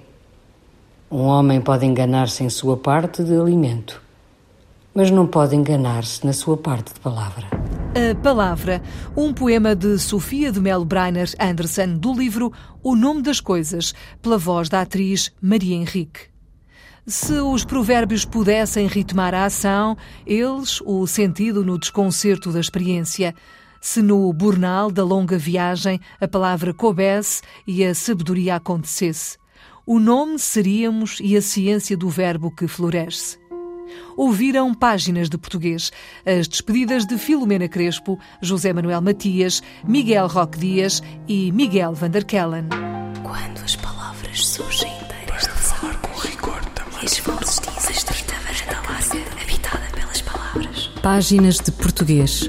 Um 1.09 1.21
homem 1.21 1.61
pode 1.61 1.87
enganar-se 1.87 2.43
em 2.43 2.51
sua 2.51 2.77
parte 2.77 3.23
de 3.23 3.33
alimento, 3.33 4.03
mas 4.93 5.09
não 5.09 5.25
pode 5.25 5.55
enganar-se 5.55 6.27
na 6.27 6.33
sua 6.33 6.57
parte 6.57 6.93
de 6.93 6.99
palavra. 6.99 7.47
A 7.95 8.13
Palavra, 8.21 8.83
um 9.17 9.33
poema 9.33 9.77
de 9.77 10.01
Sofia 10.01 10.51
de 10.51 10.59
Melo 10.59 10.85
Breiner 10.85 11.31
Anderson, 11.39 11.97
do 11.97 12.13
livro 12.13 12.53
O 12.83 12.97
Nome 12.97 13.23
das 13.23 13.39
Coisas, 13.39 13.95
pela 14.21 14.37
voz 14.37 14.69
da 14.69 14.81
atriz 14.81 15.31
Maria 15.41 15.77
Henrique. 15.77 16.23
Se 17.07 17.35
os 17.35 17.65
provérbios 17.65 18.25
pudessem 18.25 18.89
ritmar 18.89 19.33
a 19.33 19.45
ação, 19.45 19.97
eles 20.27 20.81
o 20.81 21.07
sentido 21.07 21.65
no 21.65 21.79
desconcerto 21.79 22.51
da 22.51 22.59
experiência. 22.59 23.33
Se 23.85 24.01
no 24.01 24.33
bornal 24.33 24.93
da 24.93 25.03
longa 25.03 25.37
viagem 25.37 25.99
a 26.21 26.29
palavra 26.29 26.73
coubesse 26.73 27.43
e 27.67 27.85
a 27.85 27.93
sabedoria 27.93 28.55
acontecesse. 28.55 29.37
O 29.85 29.99
nome 29.99 30.39
seríamos 30.39 31.19
e 31.21 31.37
a 31.37 31.43
ciência 31.43 31.97
do 31.97 32.09
verbo 32.09 32.55
que 32.55 32.69
floresce. 32.69 33.37
Ouviram 34.17 34.73
páginas 34.73 35.29
de 35.29 35.37
português, 35.37 35.91
as 36.25 36.47
despedidas 36.47 37.05
de 37.05 37.19
Filomena 37.19 37.69
Crespo, 37.69 38.21
José 38.41 38.73
Manuel 38.73 39.03
Matias, 39.03 39.61
Miguel 39.85 40.29
Roque 40.29 40.61
Dias 40.61 41.03
e 41.27 41.51
Miguel 41.51 41.93
Vanderkellen. 41.93 42.69
Quando 43.25 43.65
as 43.65 43.75
palavras 43.75 44.47
surgem 44.47 44.93
inteiras 45.03 45.43
de 45.43 45.49
falar 45.49 46.01
com 46.01 46.21
rigor 46.21 46.65
também. 46.67 47.01
As 47.03 47.19
vozes 47.19 47.61
dizem 47.61 48.15
habitada 49.43 49.91
pelas 49.93 50.23
palavras. 50.23 50.87
Páginas 51.03 51.57
de 51.57 51.73
Português. 51.73 52.49